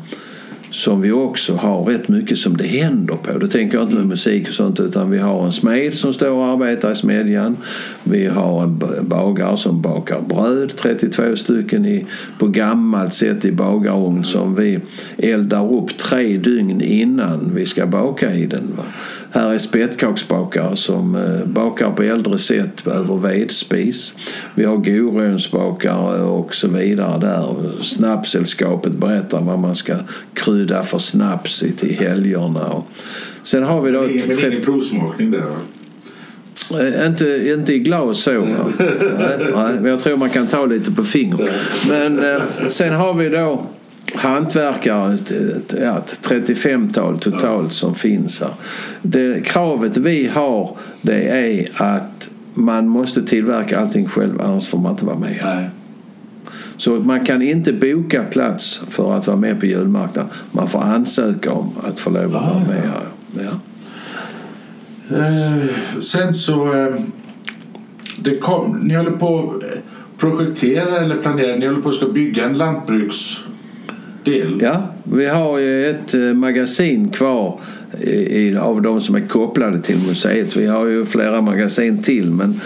som 0.78 1.02
vi 1.02 1.12
också 1.12 1.54
har 1.54 1.84
rätt 1.84 2.08
mycket 2.08 2.38
som 2.38 2.58
det 2.58 2.68
händer 2.68 3.16
på. 3.16 3.38
Då 3.40 3.48
tänker 3.48 3.78
jag 3.78 3.86
inte 3.86 3.96
med 3.96 4.08
musik 4.08 4.48
och 4.48 4.54
sånt 4.54 4.80
utan 4.80 5.12
vi 5.12 5.18
har 5.18 5.46
en 5.46 5.52
smed 5.52 5.94
som 5.94 6.14
står 6.14 6.30
och 6.30 6.46
arbetar 6.46 6.92
i 6.92 6.96
smedjan. 6.96 7.58
Vi 8.04 8.26
har 8.26 8.64
en 8.64 8.82
bagare 9.02 9.58
som 9.58 9.82
bakar 9.82 10.22
bröd, 10.22 10.76
32 10.76 11.36
stycken 11.36 11.86
i, 11.86 12.06
på 12.40 12.48
gammalt 12.48 13.14
sätt 13.14 13.46
i 13.46 13.52
bagarugn 13.52 14.24
som 14.24 14.56
vi 14.56 14.80
eldar 15.18 15.74
upp 15.74 15.98
tre 15.98 16.38
dygn 16.38 16.82
innan 16.82 17.52
vi 17.56 17.66
ska 17.66 17.86
baka 17.86 18.34
i 18.34 18.46
den. 18.46 18.68
Här 19.32 19.54
är 19.54 19.58
spettkaksbakare 19.58 20.76
som 20.76 21.16
eh, 21.16 21.46
bakar 21.46 21.92
på 21.92 22.04
äldre 22.04 22.38
sätt 22.38 22.88
över 22.88 23.16
vedspis. 23.16 24.14
Vi 24.56 24.66
har 24.66 24.78
gorönsbakare 24.78 26.22
och 26.22 26.56
så 26.56 26.68
vidare 26.68 27.20
där. 27.20 27.72
Snabbsällskapet 27.82 28.94
berättar 28.94 29.42
vad 29.42 29.60
man 29.60 29.76
ska 29.76 29.96
krydda 30.34 30.84
för 30.84 30.98
snaps 30.98 31.64
till 31.78 31.96
helgerna. 31.96 32.84
Sen 33.44 33.64
har 33.64 33.82
vi 33.82 33.92
då... 33.92 34.02
Men 34.02 34.52
ingen 34.52 34.62
provsmakning 34.62 35.32
där 35.32 35.44
eh, 36.80 37.06
inte, 37.08 37.54
inte 37.58 37.74
i 37.74 37.80
glas 37.80 38.24
så. 38.24 38.32
men 39.82 39.86
jag 39.86 40.00
tror 40.00 40.18
man 40.18 40.30
kan 40.30 40.48
ta 40.48 40.66
lite 40.66 40.92
på 40.92 41.04
fingret. 41.04 41.52
Men 41.90 42.32
eh, 42.32 42.42
sen 42.68 42.94
har 42.94 43.14
vi 43.14 43.30
då 43.30 43.66
hantverkare, 44.16 45.14
ett, 45.14 45.76
ja, 45.82 45.98
ett 45.98 46.30
35-tal 46.30 47.20
totalt 47.20 47.74
som 47.74 47.96
finns 47.96 48.42
här. 48.42 48.52
Det 49.02 49.46
kravet 49.46 49.98
vi 49.98 50.28
har 50.28 50.78
det 51.02 51.24
är 51.24 51.72
att 51.76 52.30
man 52.54 52.88
måste 52.88 53.24
tillverka 53.24 53.80
allting 53.80 54.08
själv 54.08 54.42
annars 54.42 54.68
får 54.68 54.78
man 54.78 54.92
inte 54.92 55.06
vara 55.06 55.18
med. 55.18 55.42
Nej. 55.44 55.70
Så 56.78 56.92
man 56.92 57.26
kan 57.26 57.42
inte 57.42 57.74
boka 57.74 58.24
plats 58.24 58.82
för 58.90 59.14
att 59.14 59.28
vara 59.28 59.38
med 59.38 59.60
på 59.60 59.66
julmarknaden. 59.66 60.32
Man 60.52 60.68
får 60.68 60.80
ansöka 60.80 61.52
om 61.52 61.72
att 61.84 62.00
få 62.00 62.10
lov 62.10 62.24
att 62.24 62.32
vara 62.32 62.60
med 62.68 62.82
här. 62.82 63.08
Ja. 63.34 63.60
Eh, 65.18 66.02
sen 66.02 66.34
så... 66.34 66.74
Eh, 66.74 66.96
det 68.20 68.38
kom, 68.38 68.80
ni 68.84 68.96
håller 68.96 69.12
på 69.12 69.54
att 69.58 69.64
projektera 70.18 70.98
eller 70.98 71.18
planera. 71.18 71.56
Ni 71.56 71.66
håller 71.66 71.82
på 71.82 71.90
att 71.90 71.96
ska 71.96 72.08
bygga 72.08 72.46
en 72.46 72.58
del. 74.28 74.60
Ja, 74.62 74.88
vi 75.04 75.26
har 75.26 75.58
ju 75.58 75.90
ett 75.90 76.14
eh, 76.14 76.22
magasin 76.22 77.10
kvar 77.10 77.60
i, 78.02 78.12
i, 78.12 78.58
av 78.58 78.82
de 78.82 79.02
som 79.02 79.16
är 79.16 79.22
kopplade 79.22 79.82
till 79.82 79.98
museet. 80.08 80.58
Vi 80.58 80.66
har 80.66 80.86
ju 80.86 81.06
flera 81.06 81.42
magasin 81.42 82.04
till 82.04 82.32
men 82.32 82.62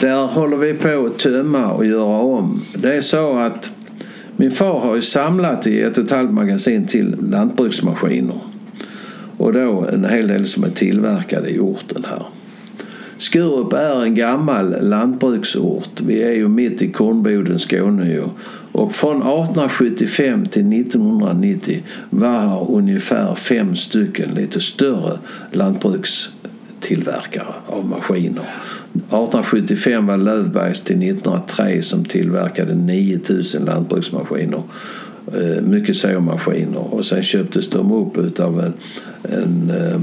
där 0.00 0.26
håller 0.26 0.56
vi 0.56 0.74
på 0.74 1.06
att 1.06 1.18
tömma 1.18 1.72
och 1.72 1.86
göra 1.86 2.20
om. 2.20 2.62
Det 2.74 2.94
är 2.94 3.00
så 3.00 3.36
att 3.36 3.70
min 4.36 4.50
far 4.50 4.80
har 4.80 4.94
ju 4.94 5.02
samlat 5.02 5.66
i 5.66 5.80
ett 5.80 5.98
och 5.98 6.04
ett 6.04 6.10
halvt 6.10 6.32
magasin 6.32 6.86
till 6.86 7.16
lantbruksmaskiner. 7.30 8.40
Och 9.36 9.52
då 9.52 9.88
en 9.92 10.04
hel 10.04 10.28
del 10.28 10.46
som 10.46 10.64
är 10.64 10.68
tillverkade 10.68 11.48
i 11.48 11.58
orten 11.58 12.04
här. 12.08 12.22
Skurup 13.18 13.72
är 13.72 14.02
en 14.02 14.14
gammal 14.14 14.76
lantbruksort. 14.80 16.00
Vi 16.06 16.22
är 16.22 16.32
ju 16.32 16.48
mitt 16.48 16.82
i 16.82 16.92
Kornboden, 16.92 17.58
Skåne 17.58 18.10
ju. 18.10 18.24
Och 18.74 18.92
från 18.92 19.16
1875 19.16 20.46
till 20.46 20.80
1990 20.80 21.82
var 22.10 22.28
här 22.28 22.70
ungefär 22.70 23.34
fem 23.34 23.76
stycken 23.76 24.34
lite 24.34 24.60
större 24.60 25.18
lantbrukstillverkare 25.50 27.54
av 27.66 27.86
maskiner. 27.86 28.44
1875 28.92 30.06
var 30.06 30.16
Lövbergs 30.16 30.80
till 30.80 30.96
1903 30.96 31.82
som 31.82 32.04
tillverkade 32.04 32.74
9000 32.74 33.64
lantbruksmaskiner. 33.64 34.62
Eh, 35.32 35.62
mycket 35.62 35.96
såmaskiner 35.96 36.94
och 36.94 37.04
sen 37.04 37.22
köptes 37.22 37.70
de 37.70 37.92
upp 37.92 38.18
utav 38.18 38.60
en, 38.60 38.72
en 39.22 39.70
eh, 39.70 40.00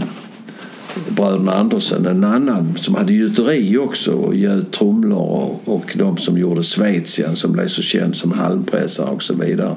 bröderna 1.10 1.54
Andersen, 1.54 2.06
en 2.06 2.24
annan 2.24 2.78
som 2.78 2.96
hade 2.96 3.14
gjuteri 3.14 3.78
också 3.78 4.12
och 4.12 4.36
gjöt 4.36 4.72
trumlor 4.72 5.20
och, 5.20 5.62
och 5.66 5.96
de 5.98 6.18
som 6.18 6.38
gjorde 6.38 6.64
Schweizian 6.64 7.36
som 7.36 7.52
blev 7.52 7.68
så 7.68 7.82
känd 7.82 8.16
som 8.16 8.32
halmpressar 8.32 9.06
och 9.06 9.24
så 9.24 9.34
vidare. 9.34 9.76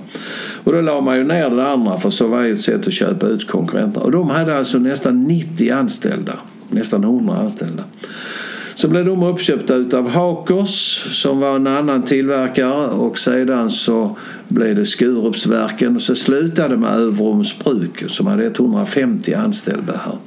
Och 0.64 0.72
då 0.72 0.80
la 0.80 1.00
man 1.00 1.16
ju 1.16 1.24
ner 1.24 1.50
det 1.50 1.66
andra 1.66 1.98
för 1.98 2.10
så 2.10 2.28
var 2.28 2.42
ju 2.42 2.54
ett 2.54 2.60
sätt 2.60 2.86
att 2.86 2.92
köpa 2.92 3.26
ut 3.26 3.48
konkurrenterna. 3.48 4.04
Och 4.04 4.12
de 4.12 4.30
hade 4.30 4.56
alltså 4.56 4.78
nästan 4.78 5.24
90 5.24 5.72
anställda, 5.72 6.38
nästan 6.68 7.04
100 7.04 7.36
anställda. 7.36 7.84
Så 8.74 8.88
blev 8.88 9.04
de 9.04 9.22
uppköpta 9.22 9.74
utav 9.74 10.08
Hakers 10.08 11.06
som 11.22 11.40
var 11.40 11.56
en 11.56 11.66
annan 11.66 12.02
tillverkare 12.02 12.88
och 12.88 13.18
sedan 13.18 13.70
så 13.70 14.16
blev 14.48 14.76
det 14.76 14.86
Skurupsverken 14.86 15.96
och 15.96 16.02
så 16.02 16.14
slutade 16.14 16.76
med 16.76 16.90
Överums 16.90 17.58
bruk 17.58 18.04
som 18.08 18.26
hade 18.26 18.46
150 18.46 19.34
anställda 19.34 19.92
här. 19.92 20.18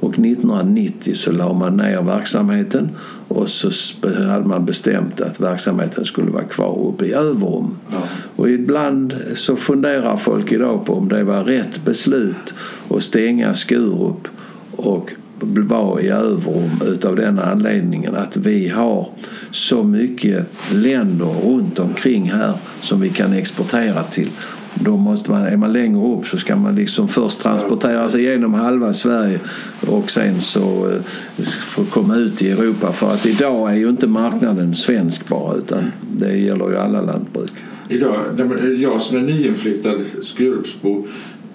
Och 0.00 0.12
1990 0.12 1.14
så 1.14 1.32
la 1.32 1.52
man 1.52 1.76
ner 1.76 2.02
verksamheten 2.02 2.90
och 3.28 3.48
så 3.48 3.70
hade 4.08 4.48
man 4.48 4.64
bestämt 4.64 5.20
att 5.20 5.40
verksamheten 5.40 6.04
skulle 6.04 6.30
vara 6.30 6.44
kvar 6.44 6.88
uppe 6.88 7.06
i 7.06 7.12
Överum. 7.12 7.78
Ja. 7.92 7.98
Och 8.36 8.50
ibland 8.50 9.16
så 9.34 9.56
funderar 9.56 10.16
folk 10.16 10.52
idag 10.52 10.86
på 10.86 10.94
om 10.94 11.08
det 11.08 11.24
var 11.24 11.44
rätt 11.44 11.84
beslut 11.84 12.54
att 12.88 13.02
stänga 13.02 13.54
Skurup 13.54 14.28
och 14.76 15.12
vara 15.40 16.00
i 16.00 16.08
Överum 16.08 16.70
utav 16.86 17.16
den 17.16 17.38
anledningen 17.38 18.14
att 18.14 18.36
vi 18.36 18.68
har 18.68 19.08
så 19.50 19.82
mycket 19.82 20.46
länder 20.72 21.26
runt 21.26 21.78
omkring 21.78 22.30
här 22.30 22.54
som 22.80 23.00
vi 23.00 23.08
kan 23.08 23.32
exportera 23.32 24.02
till. 24.02 24.30
Då 24.74 24.96
måste 24.96 25.30
man, 25.30 25.42
är 25.42 25.56
man 25.56 25.72
längre 25.72 26.06
upp 26.06 26.26
så 26.26 26.38
ska 26.38 26.56
man 26.56 26.74
liksom 26.74 27.08
först 27.08 27.40
transportera 27.40 28.08
sig 28.08 28.22
genom 28.22 28.54
halva 28.54 28.94
Sverige 28.94 29.40
och 29.86 30.10
sen 30.10 30.40
så 30.40 30.90
eh, 31.38 31.44
få 31.44 31.84
komma 31.84 32.16
ut 32.16 32.42
i 32.42 32.50
Europa. 32.50 32.92
För 32.92 33.12
att 33.12 33.26
idag 33.26 33.70
är 33.70 33.74
ju 33.74 33.88
inte 33.88 34.06
marknaden 34.06 34.74
svensk 34.74 35.28
bara 35.28 35.56
utan 35.56 35.92
det 36.18 36.36
gäller 36.36 36.68
ju 36.68 36.76
alla 36.76 37.00
lantbruk. 37.00 37.52
Idag, 37.88 38.16
jag 38.78 39.02
som 39.02 39.16
är 39.16 39.22
nyinflyttad 39.22 40.00
Skurupsbo 40.22 41.06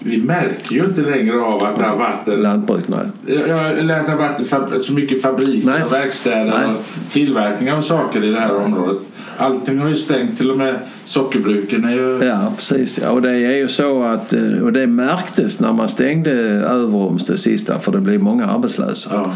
vi 0.04 0.22
märker 0.22 0.74
ju 0.74 0.84
inte 0.84 1.00
längre 1.00 1.40
av 1.40 1.64
att 1.64 1.78
det 1.78 1.84
har 1.84 1.96
varit 1.96 2.28
en... 2.28 2.42
Lantbruk, 2.42 2.84
nej. 2.86 3.06
Ja, 3.48 3.68
att 3.68 4.06
det 4.38 4.52
varit 4.52 4.84
så 4.84 4.92
mycket 4.92 5.22
fabriker 5.22 5.66
nej. 5.66 5.82
och 5.84 5.92
verkstäder 5.92 6.44
nej. 6.44 6.74
och 6.74 7.10
tillverkning 7.12 7.72
av 7.72 7.82
saker 7.82 8.24
i 8.24 8.30
det 8.30 8.40
här 8.40 8.56
området. 8.56 9.02
Allting 9.36 9.78
har 9.78 9.88
ju 9.88 9.96
stängt, 9.96 10.38
till 10.38 10.50
och 10.50 10.58
med 10.58 10.78
sockerbruken 11.04 11.84
är 11.84 11.92
ju... 11.92 12.24
Ja, 12.24 12.52
precis. 12.56 12.98
Ja, 13.02 13.10
och 13.10 13.22
det 13.22 13.30
är 13.30 13.56
ju 13.56 13.68
så 13.68 14.02
att, 14.02 14.32
eh, 14.32 14.62
och 14.62 14.72
det 14.72 14.86
märktes 14.86 15.60
när 15.60 15.72
man 15.72 15.88
stängde 15.88 16.30
Överums 16.30 17.26
det 17.26 17.36
sista, 17.36 17.78
för 17.78 17.92
det 17.92 18.00
blev 18.00 18.20
många 18.20 18.46
arbetslösa. 18.46 19.10
Ja. 19.12 19.32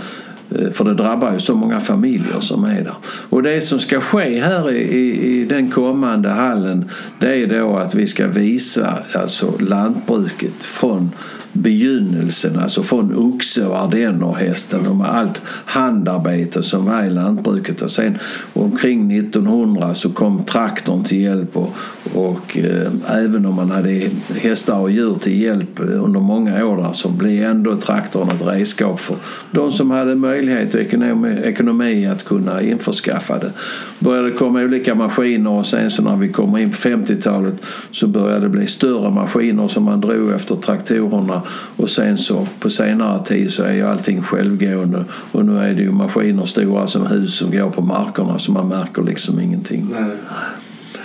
Eh, 0.50 0.70
för 0.70 0.84
det 0.84 0.94
drabbar 0.94 1.32
ju 1.32 1.38
så 1.38 1.54
många 1.54 1.80
familjer 1.80 2.40
som 2.40 2.64
är 2.64 2.82
där. 2.82 2.94
Och 3.28 3.42
det 3.42 3.60
som 3.60 3.78
ska 3.78 4.00
ske 4.00 4.40
här 4.40 4.72
i, 4.72 4.78
i, 4.78 5.40
i 5.40 5.44
den 5.44 5.70
kommande 5.70 6.28
hallen 6.28 6.90
det 7.18 7.42
är 7.42 7.46
då 7.46 7.76
att 7.76 7.94
vi 7.94 8.06
ska 8.06 8.26
visa 8.26 8.98
alltså 9.14 9.58
lantbruket 9.58 10.62
från 10.62 11.10
begynnelsen, 11.56 12.58
alltså 12.58 12.82
från 12.82 13.16
oxe 13.16 13.66
och 13.66 13.76
ardennerhästen 13.76 14.86
och 14.86 14.96
med 14.96 15.08
allt 15.08 15.42
handarbete 15.64 16.62
som 16.62 16.84
var 16.84 17.04
i 17.04 17.10
lantbruket. 17.10 17.82
Och 17.82 17.90
sen 17.90 18.18
omkring 18.52 19.18
1900 19.18 19.94
så 19.94 20.10
kom 20.10 20.44
traktorn 20.44 21.04
till 21.04 21.20
hjälp 21.20 21.56
och, 21.56 21.74
och 22.14 22.58
eh, 22.58 22.92
även 23.08 23.46
om 23.46 23.54
man 23.54 23.70
hade 23.70 24.08
hästar 24.40 24.78
och 24.78 24.90
djur 24.90 25.14
till 25.14 25.42
hjälp 25.42 25.80
under 25.80 26.20
många 26.20 26.66
år 26.66 26.76
där, 26.76 26.92
så 26.92 27.08
blev 27.08 27.44
ändå 27.44 27.76
traktorn 27.76 28.28
ett 28.28 28.46
redskap 28.46 29.00
för 29.00 29.16
de 29.50 29.72
som 29.72 29.90
hade 29.90 30.14
möjlighet 30.14 30.74
och 30.74 30.80
ekonomi, 30.80 31.38
ekonomi 31.44 32.06
att 32.06 32.24
kunna 32.24 32.62
införskaffa 32.62 33.38
det. 33.38 33.52
började 33.98 34.30
komma 34.30 34.62
olika 34.62 34.94
maskiner 34.94 35.50
och 35.50 35.66
sen 35.66 35.90
så 35.90 36.02
när 36.02 36.16
vi 36.16 36.28
kommer 36.28 36.58
in 36.58 36.70
på 36.70 36.76
50-talet 36.76 37.62
så 37.90 38.06
började 38.06 38.40
det 38.40 38.48
bli 38.48 38.66
större 38.66 39.10
maskiner 39.10 39.68
som 39.68 39.84
man 39.84 40.00
drog 40.00 40.30
efter 40.30 40.56
traktorerna 40.56 41.42
och 41.76 41.90
sen 41.90 42.18
så 42.18 42.46
på 42.60 42.70
senare 42.70 43.24
tid 43.24 43.52
så 43.52 43.62
är 43.62 43.72
ju 43.72 43.82
allting 43.82 44.22
självgående 44.22 45.04
och 45.32 45.44
nu 45.44 45.58
är 45.58 45.74
det 45.74 45.82
ju 45.82 45.92
maskiner 45.92 46.44
stora 46.44 46.86
som 46.86 47.06
hus 47.06 47.34
som 47.34 47.50
går 47.50 47.70
på 47.70 47.82
markerna 47.82 48.38
så 48.38 48.52
man 48.52 48.68
märker 48.68 49.02
liksom 49.02 49.40
ingenting. 49.40 49.88
Nej. 49.92 50.16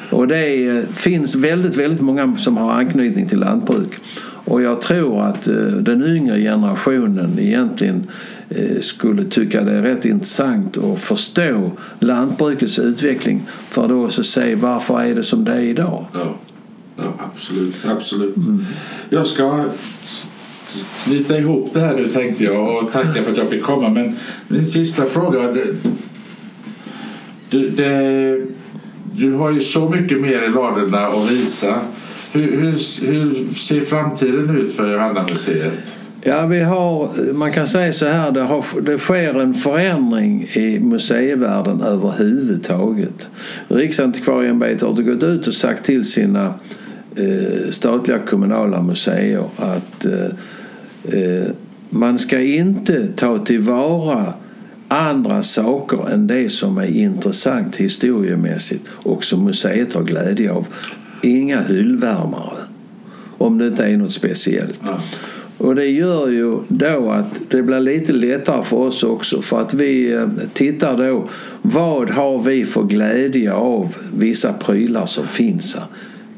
Och 0.09 0.27
det 0.27 0.85
finns 0.93 1.35
väldigt, 1.35 1.77
väldigt 1.77 2.01
många 2.01 2.35
som 2.37 2.57
har 2.57 2.71
anknytning 2.71 3.27
till 3.27 3.39
lantbruk. 3.39 3.91
Och 4.45 4.61
jag 4.61 4.81
tror 4.81 5.21
att 5.21 5.47
eh, 5.47 5.55
den 5.55 6.03
yngre 6.03 6.39
generationen 6.39 7.39
egentligen 7.39 8.07
eh, 8.49 8.79
skulle 8.79 9.23
tycka 9.23 9.63
det 9.63 9.71
är 9.71 9.81
rätt 9.81 10.05
intressant 10.05 10.77
att 10.77 10.99
förstå 10.99 11.71
lantbrukets 11.99 12.79
utveckling 12.79 13.43
för 13.69 13.83
att 13.83 13.89
då 13.89 14.09
så 14.09 14.23
se 14.23 14.55
varför 14.55 15.01
är 15.01 15.15
det 15.15 15.23
som 15.23 15.45
det 15.45 15.51
är 15.51 15.59
idag. 15.59 16.05
Ja, 16.13 16.35
ja 16.95 17.13
absolut. 17.19 17.85
absolut. 17.85 18.37
Mm. 18.37 18.65
Jag 19.09 19.27
ska 19.27 19.65
knyta 21.03 21.37
ihop 21.37 21.69
det 21.73 21.79
här 21.79 21.95
nu 21.95 22.09
tänkte 22.09 22.43
jag 22.43 22.83
och 22.83 22.91
tacka 22.91 23.23
för 23.23 23.31
att 23.31 23.37
jag 23.37 23.49
fick 23.49 23.63
komma. 23.63 23.89
Men 23.89 24.17
min 24.47 24.65
sista 24.65 25.05
fråga. 25.05 25.55
Du, 27.49 27.69
det, 27.69 28.45
du 29.13 29.33
har 29.33 29.51
ju 29.51 29.61
så 29.61 29.89
mycket 29.89 30.21
mer 30.21 30.41
i 30.41 30.49
ladorna 30.49 31.07
att 31.07 31.31
visa. 31.31 31.79
Hur, 32.31 32.51
hur, 32.51 32.71
hur 33.05 33.53
ser 33.53 33.81
framtiden 33.81 34.57
ut 34.57 34.73
för 34.73 34.93
Johanna-museet? 34.93 36.00
Ja, 36.23 36.45
vi 36.45 36.59
har, 36.59 37.09
man 37.33 37.51
kan 37.51 37.67
säga 37.67 37.93
så 37.93 38.05
här, 38.05 38.31
det, 38.31 38.41
har, 38.41 38.81
det 38.81 38.97
sker 38.97 39.41
en 39.41 39.53
förändring 39.53 40.43
i 40.53 40.79
museivärlden 40.79 41.81
överhuvudtaget. 41.81 43.29
Riksantikvarieämbetet 43.67 44.81
har 44.81 44.93
gått 44.93 45.23
ut 45.23 45.47
och 45.47 45.53
sagt 45.53 45.85
till 45.85 46.05
sina 46.05 46.53
eh, 47.15 47.69
statliga 47.69 48.19
kommunala 48.19 48.81
museer 48.81 49.45
att 49.57 50.05
eh, 50.05 50.27
Eh, 51.03 51.51
man 51.89 52.19
ska 52.19 52.41
inte 52.41 53.07
ta 53.07 53.37
tillvara 53.37 54.33
andra 54.87 55.43
saker 55.43 56.09
än 56.09 56.27
det 56.27 56.49
som 56.49 56.77
är 56.77 56.85
intressant 56.85 57.75
historiemässigt 57.75 58.87
och 58.89 59.23
som 59.23 59.43
museet 59.43 59.93
har 59.93 60.03
glädje 60.03 60.51
av. 60.51 60.67
Inga 61.21 61.61
hyllvärmare. 61.61 62.57
Om 63.37 63.57
det 63.57 63.67
inte 63.67 63.83
är 63.83 63.97
något 63.97 64.13
speciellt. 64.13 64.79
Ja. 64.85 65.01
Och 65.61 65.75
det 65.75 65.85
gör 65.85 66.27
ju 66.29 66.59
då 66.67 67.11
att 67.11 67.41
det 67.49 67.61
blir 67.61 67.79
lite 67.79 68.13
lättare 68.13 68.63
för 68.63 68.77
oss 68.77 69.03
också 69.03 69.41
för 69.41 69.61
att 69.61 69.73
vi 69.73 70.13
eh, 70.13 70.27
tittar 70.53 70.97
då 70.97 71.29
vad 71.61 72.09
har 72.09 72.39
vi 72.39 72.65
för 72.65 72.83
glädje 72.83 73.53
av 73.53 73.95
vissa 74.13 74.53
prylar 74.53 75.05
som 75.05 75.27
finns 75.27 75.75
här. 75.75 75.85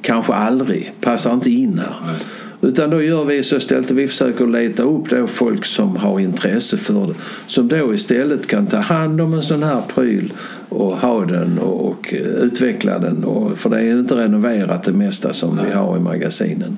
kanske 0.01 0.34
aldrig, 0.34 0.93
passar 1.01 1.34
inte 1.34 1.51
in 1.51 1.80
här. 1.80 2.15
Utan 2.61 2.89
då 2.89 3.01
gör 3.01 3.26
vi 3.26 3.43
så 3.43 3.55
istället 3.55 3.86
att 3.86 3.91
vi 3.91 4.07
försöker 4.07 4.47
leta 4.47 4.84
upp 4.84 5.09
då 5.09 5.28
folk 5.28 5.65
som 5.65 5.95
har 5.95 6.19
intresse 6.19 6.78
för 6.78 7.07
det. 7.07 7.13
Som 7.47 7.67
då 7.67 7.93
istället 7.93 8.47
kan 8.47 8.67
ta 8.67 8.78
hand 8.78 9.21
om 9.21 9.34
en 9.34 9.41
sån 9.41 9.63
här 9.63 9.82
pryl 9.95 10.34
och 10.69 10.97
ha 10.97 11.26
den 11.26 11.59
och, 11.59 11.89
och 11.89 12.13
utveckla 12.41 12.99
den. 12.99 13.24
Och, 13.24 13.57
för 13.57 13.69
det 13.69 13.78
är 13.78 13.82
ju 13.82 13.99
inte 13.99 14.15
renoverat 14.15 14.84
det 14.84 14.91
mesta 14.91 15.34
som 15.34 15.55
Nej. 15.55 15.65
vi 15.67 15.74
har 15.74 15.97
i 15.97 15.99
magasinen. 15.99 16.78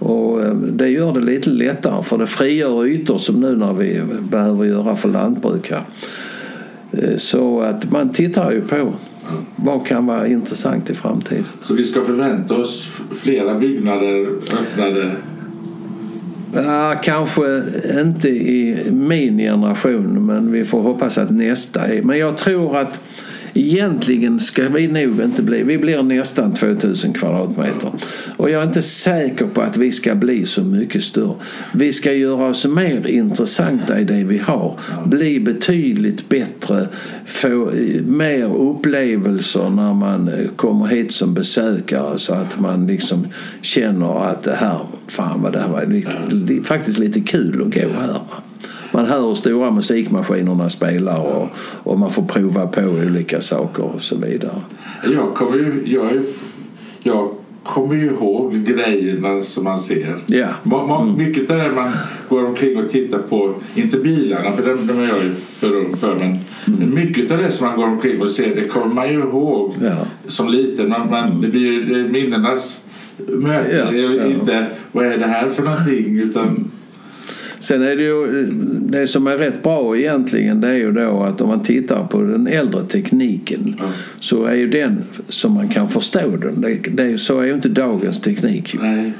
Och 0.00 0.42
eh, 0.42 0.54
det 0.54 0.88
gör 0.88 1.12
det 1.12 1.20
lite 1.20 1.50
lättare 1.50 2.02
för 2.02 2.18
det 2.18 2.26
frigör 2.26 2.86
ytor 2.86 3.18
som 3.18 3.40
nu 3.40 3.56
när 3.56 3.72
vi 3.72 4.02
behöver 4.30 4.64
göra 4.64 4.96
för 4.96 5.08
lantbrukare. 5.08 5.84
Eh, 6.92 7.16
så 7.16 7.60
att 7.60 7.90
man 7.90 8.10
tittar 8.10 8.50
ju 8.50 8.60
på 8.60 8.94
vad 9.56 9.86
kan 9.86 10.06
vara 10.06 10.26
intressant 10.26 10.90
i 10.90 10.94
framtiden. 10.94 11.44
Så 11.60 11.74
vi 11.74 11.84
ska 11.84 12.02
förvänta 12.02 12.56
oss 12.56 12.88
flera 13.10 13.58
byggnader 13.58 14.26
öppnade? 14.60 15.10
Ja, 16.54 16.94
kanske 17.02 17.62
inte 18.00 18.28
i 18.28 18.90
min 18.90 19.38
generation 19.38 20.26
men 20.26 20.52
vi 20.52 20.64
får 20.64 20.80
hoppas 20.80 21.18
att 21.18 21.30
nästa 21.30 21.80
är. 21.86 22.02
Men 22.02 22.18
jag 22.18 22.36
tror 22.36 22.76
att 22.76 23.00
Egentligen 23.60 24.40
ska 24.40 24.68
vi 24.68 24.86
nog 24.86 25.20
inte 25.20 25.42
bli, 25.42 25.62
vi 25.62 25.78
blir 25.78 26.02
nästan 26.02 26.54
2000 26.54 27.12
kvadratmeter. 27.12 27.90
Och 28.36 28.50
jag 28.50 28.62
är 28.62 28.66
inte 28.66 28.82
säker 28.82 29.46
på 29.46 29.62
att 29.62 29.76
vi 29.76 29.92
ska 29.92 30.14
bli 30.14 30.46
så 30.46 30.62
mycket 30.62 31.04
större. 31.04 31.34
Vi 31.74 31.92
ska 31.92 32.12
göra 32.12 32.46
oss 32.46 32.66
mer 32.66 33.06
intressanta 33.06 34.00
i 34.00 34.04
det 34.04 34.24
vi 34.24 34.38
har. 34.38 34.78
Bli 35.06 35.40
betydligt 35.40 36.28
bättre, 36.28 36.88
få 37.26 37.70
eh, 37.70 38.02
mer 38.02 38.56
upplevelser 38.56 39.70
när 39.70 39.94
man 39.94 40.28
eh, 40.28 40.48
kommer 40.56 40.86
hit 40.86 41.12
som 41.12 41.34
besökare 41.34 42.18
så 42.18 42.34
att 42.34 42.60
man 42.60 42.86
liksom 42.86 43.26
känner 43.62 44.24
att 44.30 44.42
det 44.42 44.54
här, 44.54 44.78
fan 45.06 45.42
vad 45.42 45.52
det 45.52 45.60
här 45.60 45.68
var 45.68 46.64
faktiskt 46.64 46.98
lite 46.98 47.20
kul 47.20 47.62
att 47.62 47.74
gå 47.74 48.00
här 48.00 48.20
man 48.92 49.06
hör 49.06 49.28
hur 49.28 49.34
stora 49.34 49.70
musikmaskinerna 49.70 50.68
spelar 50.68 51.18
och, 51.18 51.48
och 51.82 51.98
man 51.98 52.10
får 52.10 52.22
prova 52.22 52.66
på 52.66 52.80
olika 52.80 53.40
saker 53.40 53.82
och 53.82 54.02
så 54.02 54.16
vidare. 54.16 54.62
Jag 55.14 55.34
kommer 55.34 55.56
ju, 55.56 55.82
jag 55.86 56.06
är, 56.06 56.22
jag 57.02 57.34
kommer 57.64 57.94
ju 57.94 58.06
ihåg 58.06 58.64
grejerna 58.64 59.42
som 59.42 59.64
man 59.64 59.78
ser. 59.78 60.16
Yeah. 60.28 60.54
Mm. 60.64 61.16
Mycket 61.16 61.50
av 61.50 61.56
det 61.56 61.72
man 61.72 61.92
går 62.28 62.44
omkring 62.44 62.84
och 62.84 62.90
tittar 62.90 63.18
på, 63.18 63.54
inte 63.74 63.98
bilarna 63.98 64.52
för 64.52 64.62
de, 64.62 64.86
de 64.86 64.98
är 64.98 65.08
jag 65.08 65.24
ju 65.24 65.34
för, 65.34 65.96
för 65.96 66.14
men 66.14 66.38
mm. 66.66 66.94
mycket 66.94 67.30
av 67.30 67.38
det 67.38 67.50
som 67.50 67.66
man 67.66 67.76
går 67.76 67.86
omkring 67.86 68.22
och 68.22 68.30
ser 68.30 68.54
det 68.54 68.64
kommer 68.64 68.94
man 68.94 69.08
ju 69.08 69.18
ihåg 69.18 69.74
yeah. 69.82 69.98
som 70.26 70.48
liten. 70.48 70.88
Man, 70.88 71.10
man, 71.10 71.40
det 71.40 71.48
blir 71.48 71.62
ju 71.62 72.08
minnenas 72.08 72.84
möte. 73.28 73.96
Yeah. 73.96 74.30
Inte 74.30 74.66
vad 74.92 75.06
är 75.06 75.18
det 75.18 75.26
här 75.26 75.48
för 75.48 75.62
någonting 75.62 76.18
utan 76.18 76.70
Sen 77.60 77.82
är 77.82 77.96
det 77.96 78.02
ju 78.02 78.46
det 78.80 79.06
som 79.06 79.26
är 79.26 79.36
rätt 79.36 79.62
bra 79.62 79.96
egentligen 79.96 80.60
det 80.60 80.68
är 80.68 80.74
ju 80.74 80.92
då 80.92 81.22
att 81.22 81.40
om 81.40 81.48
man 81.48 81.62
tittar 81.62 82.04
på 82.04 82.22
den 82.22 82.46
äldre 82.46 82.82
tekniken 82.82 83.60
mm. 83.60 83.90
så 84.18 84.44
är 84.44 84.54
ju 84.54 84.68
den 84.68 85.02
som 85.28 85.52
man 85.52 85.68
kan 85.68 85.88
förstå 85.88 86.36
den. 86.36 86.60
Det, 86.60 86.74
det, 86.74 87.18
så 87.18 87.40
är 87.40 87.44
ju 87.44 87.54
inte 87.54 87.68
dagens 87.68 88.20
teknik. 88.20 88.76
Nej. 88.80 89.12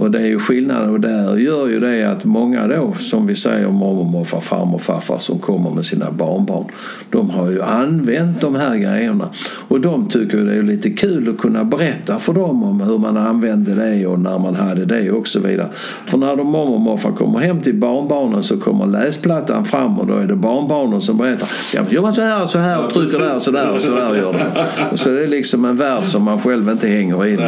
Och 0.00 0.10
det 0.10 0.18
är 0.18 0.26
ju 0.26 0.38
skillnaden 0.38 0.90
och 0.90 1.00
där 1.00 1.36
gör 1.36 1.68
ju 1.68 1.80
det 1.80 2.10
att 2.10 2.24
många 2.24 2.66
då 2.66 2.94
som 2.98 3.26
vi 3.26 3.34
säger 3.34 3.68
mormor, 3.68 4.04
morfar, 4.04 4.40
farmor, 4.40 4.78
farfar 4.78 5.18
som 5.18 5.38
kommer 5.38 5.70
med 5.70 5.84
sina 5.84 6.10
barnbarn. 6.10 6.64
De 7.10 7.30
har 7.30 7.50
ju 7.50 7.62
använt 7.62 8.40
de 8.40 8.54
här 8.54 8.76
grejerna 8.76 9.28
och 9.68 9.80
de 9.80 10.08
tycker 10.08 10.44
det 10.44 10.54
är 10.54 10.62
lite 10.62 10.90
kul 10.90 11.28
att 11.28 11.38
kunna 11.38 11.64
berätta 11.64 12.18
för 12.18 12.32
dem 12.32 12.62
om 12.62 12.80
hur 12.80 12.98
man 12.98 13.16
använde 13.16 13.74
det 13.74 14.06
och 14.06 14.18
när 14.18 14.38
man 14.38 14.54
hade 14.54 14.84
det 14.84 15.10
och 15.10 15.28
så 15.28 15.40
vidare. 15.40 15.68
För 16.06 16.18
när 16.18 16.36
de 16.36 16.46
mormor 16.46 16.74
och 16.74 16.80
morfar 16.80 17.12
kommer 17.12 17.38
hem 17.38 17.60
till 17.60 17.74
barnbarnen 17.74 18.42
så 18.42 18.56
kommer 18.56 18.86
läsplattan 18.86 19.64
fram 19.64 19.98
och 19.98 20.06
då 20.06 20.14
är 20.14 20.26
det 20.26 20.36
barnbarnen 20.36 21.00
som 21.00 21.18
berättar. 21.18 21.48
Ja, 21.74 21.82
gör 21.90 22.02
man 22.02 22.12
så 22.12 22.22
här 22.22 22.42
och 22.42 22.50
så 22.50 22.58
här 22.58 22.84
och 22.84 22.94
trycker 22.94 23.18
där 23.18 23.34
och 23.34 23.42
så 23.42 23.50
där 23.50 23.74
och 23.74 23.80
så 23.80 23.90
där 23.90 24.14
gör 24.14 24.32
de. 24.90 24.98
Så 24.98 25.10
det 25.10 25.22
är 25.22 25.28
liksom 25.28 25.64
en 25.64 25.76
värld 25.76 26.04
som 26.04 26.22
man 26.22 26.38
själv 26.38 26.70
inte 26.70 26.88
hänger 26.88 27.26
i 27.26 27.38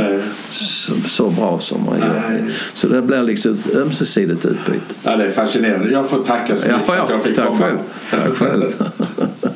så, 0.51 0.95
så 0.95 1.31
bra 1.31 1.59
som 1.59 1.85
man 1.85 1.99
gör. 1.99 2.42
Så 2.75 2.89
det 2.89 3.03
blir 3.03 3.23
liksom 3.23 3.53
ett 3.53 3.75
ömsesidigt 3.75 4.45
utbyte. 4.45 4.95
Ja, 5.05 5.17
det 5.17 5.25
är 5.25 5.31
fascinerande. 5.31 5.93
Jag 5.93 6.11
får 6.11 6.25
tacka 6.25 6.57
så 6.57 6.67
mycket 6.67 6.83
ja, 6.89 6.95
ja, 6.95 6.95
för 6.95 7.03
att 7.05 7.11
jag 7.11 7.23
fick 7.23 7.37
tack 7.37 7.47
komma. 7.47 7.59
Själv. 7.59 7.79
Tack 8.11 8.37
själv. 8.37 8.73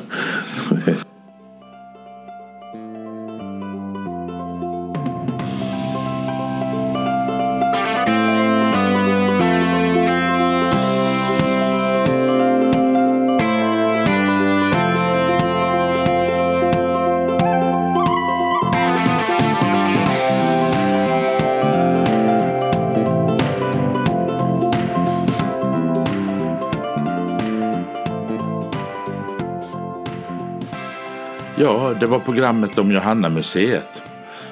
Ja, 31.59 31.93
det 31.99 32.05
var 32.05 32.19
programmet 32.19 32.77
om 32.77 32.91
Johanna-museet. 32.91 34.03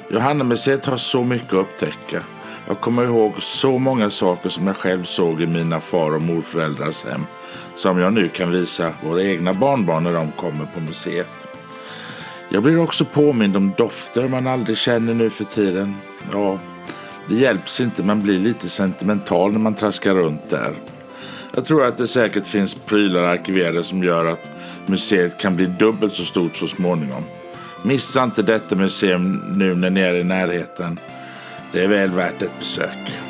Johanna-museet 0.09 0.85
har 0.85 0.97
så 0.97 1.23
mycket 1.23 1.53
att 1.53 1.59
upptäcka. 1.59 2.23
Jag 2.67 2.79
kommer 2.79 3.03
ihåg 3.03 3.33
så 3.39 3.77
många 3.77 4.09
saker 4.09 4.49
som 4.49 4.67
jag 4.67 4.77
själv 4.77 5.03
såg 5.03 5.41
i 5.41 5.47
mina 5.47 5.79
far 5.79 6.15
och 6.15 6.21
morföräldrars 6.21 7.05
hem 7.05 7.25
som 7.75 7.99
jag 7.99 8.13
nu 8.13 8.29
kan 8.29 8.51
visa 8.51 8.93
våra 9.03 9.23
egna 9.23 9.53
barnbarn 9.53 10.03
när 10.03 10.13
de 10.13 10.31
kommer 10.31 10.65
på 10.65 10.79
museet. 10.79 11.47
Jag 12.49 12.63
blir 12.63 12.79
också 12.79 13.05
påmind 13.05 13.55
om 13.55 13.73
dofter 13.77 14.27
man 14.27 14.47
aldrig 14.47 14.77
känner 14.77 15.13
nu 15.13 15.29
för 15.29 15.43
tiden. 15.43 15.95
Ja, 16.31 16.59
det 17.29 17.35
hjälps 17.35 17.81
inte, 17.81 18.03
man 18.03 18.21
blir 18.21 18.39
lite 18.39 18.69
sentimental 18.69 19.51
när 19.51 19.59
man 19.59 19.73
traskar 19.73 20.13
runt 20.13 20.49
där. 20.49 20.75
Jag 21.53 21.65
tror 21.65 21.85
att 21.85 21.97
det 21.97 22.07
säkert 22.07 22.47
finns 22.47 22.75
prylar 22.75 23.21
arkiverade 23.21 23.83
som 23.83 24.03
gör 24.03 24.25
att 24.25 24.54
museet 24.88 25.38
kan 25.38 25.55
bli 25.55 25.65
dubbelt 25.65 26.13
så 26.13 26.25
stort 26.25 26.55
så 26.55 26.67
småningom. 26.67 27.23
Missa 27.83 28.23
inte 28.23 28.41
detta 28.41 28.75
museum 28.75 29.43
nu 29.57 29.75
när 29.75 29.89
ni 29.89 30.01
är 30.01 30.15
i 30.15 30.23
närheten. 30.23 30.99
Det 31.71 31.83
är 31.83 31.88
väl 31.88 32.09
värt 32.09 32.41
ett 32.41 32.59
besök. 32.59 33.24